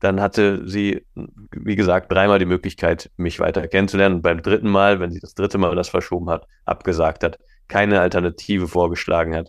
dann 0.00 0.20
hatte 0.20 0.68
sie, 0.68 1.06
wie 1.52 1.76
gesagt, 1.76 2.12
dreimal 2.12 2.38
die 2.38 2.44
Möglichkeit, 2.44 3.10
mich 3.16 3.40
weiter 3.40 3.66
kennenzulernen. 3.68 4.16
Und 4.16 4.22
beim 4.22 4.42
dritten 4.42 4.68
Mal, 4.68 5.00
wenn 5.00 5.10
sie 5.10 5.20
das 5.20 5.34
dritte 5.34 5.58
Mal 5.58 5.74
das 5.74 5.88
verschoben 5.88 6.28
hat, 6.30 6.46
abgesagt 6.64 7.24
hat, 7.24 7.38
keine 7.68 8.00
Alternative 8.00 8.68
vorgeschlagen 8.68 9.34
hat, 9.34 9.48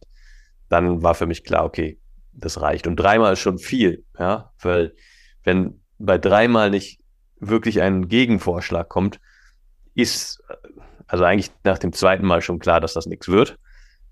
dann 0.69 1.03
war 1.03 1.13
für 1.13 1.25
mich 1.25 1.43
klar, 1.43 1.65
okay, 1.65 1.99
das 2.31 2.61
reicht. 2.61 2.87
Und 2.87 2.95
dreimal 2.95 3.33
ist 3.33 3.39
schon 3.39 3.59
viel, 3.59 4.05
ja, 4.17 4.51
weil 4.59 4.93
wenn 5.43 5.81
bei 5.99 6.17
dreimal 6.17 6.69
nicht 6.69 7.01
wirklich 7.39 7.81
ein 7.81 8.07
Gegenvorschlag 8.07 8.87
kommt, 8.87 9.19
ist 9.93 10.41
also 11.07 11.23
eigentlich 11.23 11.51
nach 11.63 11.77
dem 11.77 11.93
zweiten 11.93 12.25
Mal 12.25 12.41
schon 12.41 12.59
klar, 12.59 12.81
dass 12.81 12.93
das 12.93 13.05
nichts 13.05 13.27
wird. 13.27 13.57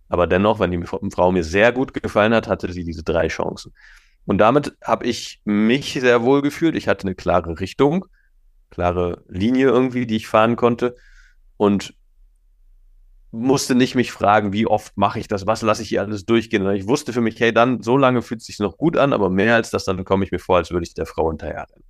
Aber 0.10 0.28
dennoch, 0.28 0.60
wenn 0.60 0.72
die 0.72 0.84
Frau 0.86 1.32
mir 1.32 1.44
sehr 1.44 1.72
gut 1.72 1.94
gefallen 1.94 2.34
hat, 2.34 2.48
hatte 2.48 2.72
sie 2.72 2.84
diese 2.84 3.04
drei 3.04 3.28
Chancen. 3.28 3.74
Und 4.26 4.38
damit 4.38 4.76
habe 4.84 5.06
ich 5.06 5.42
mich 5.44 5.94
sehr 5.94 6.22
wohl 6.22 6.42
gefühlt. 6.42 6.76
Ich 6.76 6.88
hatte 6.88 7.08
eine 7.08 7.16
klare 7.16 7.60
Richtung, 7.60 8.06
klare 8.70 9.24
Linie 9.28 9.68
irgendwie, 9.68 10.06
die 10.06 10.18
ich 10.18 10.28
fahren 10.28 10.56
konnte. 10.56 10.96
Und 11.58 11.96
musste 13.34 13.74
nicht 13.74 13.96
mich 13.96 14.12
fragen, 14.12 14.54
wie 14.54 14.68
oft 14.68 14.96
mache 14.96 15.20
ich 15.20 15.28
das, 15.28 15.48
was 15.48 15.64
lasse 15.64 15.82
ich 15.82 15.90
hier 15.90 16.02
alles 16.02 16.24
durchgehen. 16.26 16.70
Ich 16.70 16.88
wusste 16.88 17.14
für 17.14 17.22
mich, 17.22 17.40
hey, 17.40 17.52
dann 17.52 17.82
so 17.82 17.98
lange 17.98 18.22
fühlt 18.22 18.42
es 18.42 18.46
sich 18.46 18.60
noch 18.60 18.78
gut 18.78 18.96
an, 18.96 19.12
aber 19.12 19.32
mehr 19.32 19.56
als 19.56 19.72
das, 19.72 19.86
dann 19.86 20.06
komme 20.06 20.24
ich 20.24 20.32
mir 20.32 20.38
vor, 20.38 20.58
als 20.58 20.70
würde 20.70 20.86
ich 20.86 20.94
der 20.94 21.08
Frau 21.08 21.30
hinterherrennen. 21.30 21.84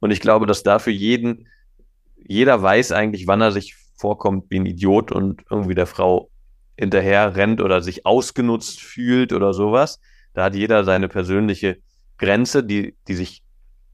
Und 0.00 0.10
ich 0.10 0.20
glaube, 0.20 0.44
dass 0.44 0.62
da 0.62 0.78
für 0.78 0.90
jeden, 0.90 1.48
jeder 2.16 2.60
weiß 2.60 2.92
eigentlich, 2.92 3.26
wann 3.26 3.40
er 3.40 3.50
sich 3.50 3.76
vorkommt 3.98 4.46
wie 4.50 4.60
ein 4.60 4.66
Idiot 4.66 5.12
und 5.12 5.42
irgendwie 5.50 5.74
der 5.74 5.86
Frau 5.86 6.30
hinterher 6.78 7.36
rennt 7.36 7.60
oder 7.60 7.82
sich 7.82 8.06
ausgenutzt 8.06 8.80
fühlt 8.80 9.32
oder 9.32 9.52
sowas. 9.52 10.00
Da 10.32 10.44
hat 10.44 10.54
jeder 10.54 10.84
seine 10.84 11.08
persönliche 11.08 11.78
Grenze, 12.16 12.62
die, 12.64 12.96
die 13.08 13.14
sich, 13.14 13.42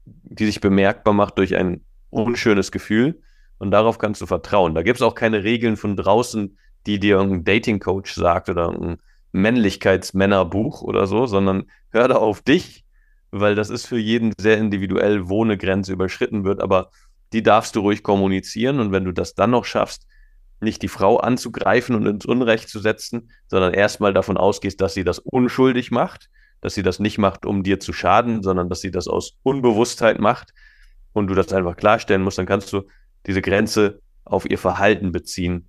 die 0.05 0.45
sich 0.45 0.61
bemerkbar 0.61 1.13
macht 1.13 1.37
durch 1.39 1.55
ein 1.55 1.83
unschönes 2.11 2.71
Gefühl. 2.71 3.21
Und 3.57 3.71
darauf 3.71 3.97
kannst 3.97 4.21
du 4.21 4.25
vertrauen. 4.25 4.75
Da 4.75 4.83
gibt 4.83 4.97
es 4.97 5.01
auch 5.01 5.15
keine 5.15 5.43
Regeln 5.43 5.77
von 5.77 5.95
draußen, 5.95 6.57
die 6.85 6.99
dir 6.99 7.15
irgendein 7.15 7.43
Dating-Coach 7.45 8.13
sagt 8.13 8.49
oder 8.49 8.69
ein 8.69 8.97
Männlichkeitsmännerbuch 9.31 10.81
oder 10.81 11.07
so, 11.07 11.25
sondern 11.25 11.65
hör 11.89 12.07
da 12.07 12.15
auf 12.15 12.41
dich, 12.41 12.85
weil 13.31 13.55
das 13.55 13.69
ist 13.69 13.87
für 13.87 13.97
jeden 13.97 14.33
sehr 14.37 14.57
individuell, 14.57 15.27
wo 15.27 15.43
eine 15.43 15.57
Grenze 15.57 15.93
überschritten 15.93 16.43
wird. 16.43 16.61
Aber 16.61 16.91
die 17.35 17.43
darfst 17.43 17.75
du 17.75 17.81
ruhig 17.81 18.01
kommunizieren. 18.01 18.79
Und 18.79 18.93
wenn 18.93 19.03
du 19.03 19.11
das 19.11 19.35
dann 19.35 19.51
noch 19.51 19.65
schaffst, 19.65 20.07
nicht 20.61 20.81
die 20.81 20.87
Frau 20.87 21.17
anzugreifen 21.17 21.93
und 21.93 22.05
ins 22.05 22.25
Unrecht 22.25 22.69
zu 22.69 22.79
setzen, 22.79 23.29
sondern 23.47 23.73
erstmal 23.73 24.13
davon 24.13 24.37
ausgehst, 24.37 24.79
dass 24.79 24.93
sie 24.93 25.03
das 25.03 25.19
unschuldig 25.19 25.91
macht, 25.91 26.29
dass 26.61 26.75
sie 26.75 26.81
das 26.81 26.99
nicht 26.99 27.17
macht, 27.17 27.45
um 27.45 27.61
dir 27.61 27.81
zu 27.81 27.91
schaden, 27.91 28.41
sondern 28.41 28.69
dass 28.69 28.79
sie 28.79 28.89
das 28.89 29.09
aus 29.09 29.37
Unbewusstheit 29.43 30.17
macht 30.17 30.53
und 31.11 31.27
du 31.27 31.35
das 31.35 31.51
einfach 31.51 31.75
klarstellen 31.75 32.21
musst, 32.21 32.37
dann 32.37 32.45
kannst 32.45 32.71
du 32.71 32.83
diese 33.25 33.41
Grenze 33.41 33.99
auf 34.23 34.49
ihr 34.49 34.57
Verhalten 34.57 35.11
beziehen 35.11 35.67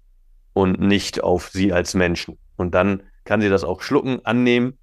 und 0.53 0.81
nicht 0.81 1.25
auf 1.25 1.49
sie 1.49 1.73
als 1.73 1.95
Menschen. 1.95 2.39
Und 2.55 2.77
dann 2.77 3.03
kann 3.25 3.41
sie 3.41 3.49
das 3.49 3.65
auch 3.65 3.83
schlucken, 3.83 4.25
annehmen, 4.25 4.79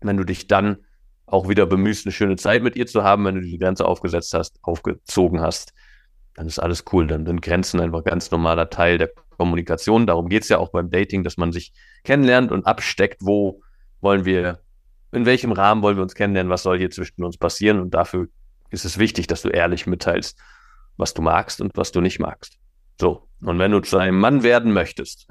wenn 0.00 0.16
du 0.16 0.24
dich 0.24 0.46
dann 0.46 0.78
auch 1.26 1.46
wieder 1.46 1.66
bemühst, 1.66 2.06
eine 2.06 2.12
schöne 2.12 2.36
Zeit 2.36 2.62
mit 2.62 2.74
ihr 2.74 2.86
zu 2.86 3.04
haben, 3.04 3.26
wenn 3.26 3.34
du 3.34 3.42
die 3.42 3.58
Grenze 3.58 3.84
aufgesetzt 3.84 4.32
hast, 4.32 4.58
aufgezogen 4.62 5.42
hast, 5.42 5.74
dann 6.36 6.46
ist 6.46 6.58
alles 6.58 6.84
cool. 6.92 7.06
Dann 7.06 7.26
sind 7.26 7.42
Grenzen 7.42 7.80
einfach 7.80 8.04
ganz 8.04 8.30
normaler 8.30 8.70
Teil 8.70 8.98
der 8.98 9.10
Kommunikation. 9.38 10.06
Darum 10.06 10.28
geht 10.28 10.42
es 10.42 10.48
ja 10.48 10.58
auch 10.58 10.70
beim 10.70 10.90
Dating, 10.90 11.24
dass 11.24 11.38
man 11.38 11.50
sich 11.50 11.72
kennenlernt 12.04 12.52
und 12.52 12.66
absteckt, 12.66 13.22
wo 13.22 13.62
wollen 14.00 14.24
wir, 14.24 14.60
in 15.12 15.24
welchem 15.24 15.52
Rahmen 15.52 15.82
wollen 15.82 15.96
wir 15.96 16.02
uns 16.02 16.14
kennenlernen, 16.14 16.50
was 16.50 16.62
soll 16.62 16.78
hier 16.78 16.90
zwischen 16.90 17.24
uns 17.24 17.38
passieren. 17.38 17.80
Und 17.80 17.94
dafür 17.94 18.28
ist 18.70 18.84
es 18.84 18.98
wichtig, 18.98 19.26
dass 19.26 19.42
du 19.42 19.48
ehrlich 19.48 19.86
mitteilst, 19.86 20.38
was 20.98 21.14
du 21.14 21.22
magst 21.22 21.60
und 21.60 21.76
was 21.76 21.90
du 21.90 22.00
nicht 22.00 22.20
magst. 22.20 22.58
So. 23.00 23.26
Und 23.40 23.58
wenn 23.58 23.72
du 23.72 23.80
zu 23.80 23.96
einem 23.96 24.18
Mann 24.18 24.42
werden 24.42 24.72
möchtest, 24.72 25.26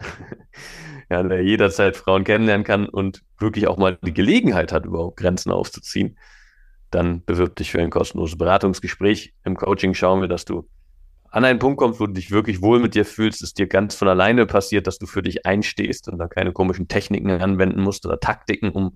ja, 1.09 1.21
der 1.21 1.43
jederzeit 1.43 1.97
Frauen 1.97 2.23
kennenlernen 2.23 2.63
kann 2.63 2.89
und 2.89 3.21
wirklich 3.39 3.67
auch 3.67 3.77
mal 3.77 3.97
die 4.01 4.13
Gelegenheit 4.13 4.71
hat, 4.71 4.85
überhaupt 4.85 5.17
Grenzen 5.17 5.51
aufzuziehen, 5.51 6.17
dann 6.89 7.23
bewirb 7.25 7.55
dich 7.55 7.71
für 7.71 7.81
ein 7.81 7.89
kostenloses 7.89 8.37
Beratungsgespräch. 8.37 9.33
Im 9.43 9.55
Coaching 9.55 9.93
schauen 9.93 10.21
wir, 10.21 10.27
dass 10.27 10.45
du 10.45 10.67
an 11.35 11.43
einen 11.43 11.59
Punkt 11.59 11.77
kommst, 11.77 11.99
wo 11.99 12.07
du 12.07 12.13
dich 12.13 12.31
wirklich 12.31 12.61
wohl 12.61 12.79
mit 12.79 12.95
dir 12.95 13.03
fühlst, 13.03 13.41
es 13.41 13.53
dir 13.53 13.67
ganz 13.67 13.93
von 13.93 14.07
alleine 14.07 14.45
passiert, 14.45 14.87
dass 14.87 14.99
du 14.99 15.05
für 15.05 15.21
dich 15.21 15.45
einstehst 15.45 16.07
und 16.07 16.17
da 16.17 16.29
keine 16.29 16.53
komischen 16.53 16.87
Techniken 16.87 17.29
anwenden 17.29 17.81
musst 17.81 18.05
oder 18.05 18.21
Taktiken, 18.21 18.69
um 18.69 18.95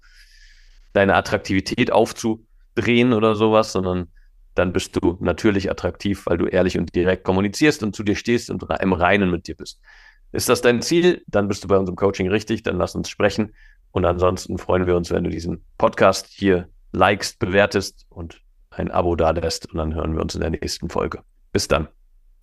deine 0.93 1.15
Attraktivität 1.15 1.91
aufzudrehen 1.91 3.11
oder 3.11 3.35
sowas, 3.35 3.73
sondern 3.73 4.07
dann 4.55 4.71
bist 4.71 4.95
du 4.95 5.17
natürlich 5.19 5.69
attraktiv, 5.69 6.27
weil 6.27 6.37
du 6.37 6.45
ehrlich 6.45 6.77
und 6.77 6.95
direkt 6.95 7.25
kommunizierst 7.25 7.83
und 7.83 7.93
zu 7.93 8.03
dir 8.03 8.15
stehst 8.15 8.49
und 8.49 8.63
im 8.79 8.93
Reinen 8.93 9.31
mit 9.31 9.49
dir 9.49 9.57
bist. 9.57 9.81
Ist 10.31 10.47
das 10.47 10.61
dein 10.61 10.81
Ziel? 10.81 11.21
Dann 11.27 11.49
bist 11.49 11.65
du 11.65 11.67
bei 11.67 11.77
unserem 11.77 11.97
Coaching 11.97 12.29
richtig, 12.29 12.63
dann 12.63 12.77
lass 12.77 12.95
uns 12.95 13.09
sprechen. 13.09 13.53
Und 13.91 14.05
ansonsten 14.05 14.57
freuen 14.57 14.87
wir 14.87 14.95
uns, 14.95 15.11
wenn 15.11 15.25
du 15.25 15.29
diesen 15.29 15.65
Podcast 15.77 16.27
hier 16.29 16.69
likest, 16.93 17.37
bewertest 17.39 18.05
und 18.07 18.41
ein 18.69 18.91
Abo 18.91 19.17
da 19.17 19.31
lässt. 19.31 19.69
Und 19.73 19.77
dann 19.77 19.93
hören 19.93 20.13
wir 20.13 20.21
uns 20.21 20.35
in 20.35 20.41
der 20.41 20.51
nächsten 20.51 20.89
Folge. 20.89 21.19
Bis 21.51 21.67
dann. 21.67 21.89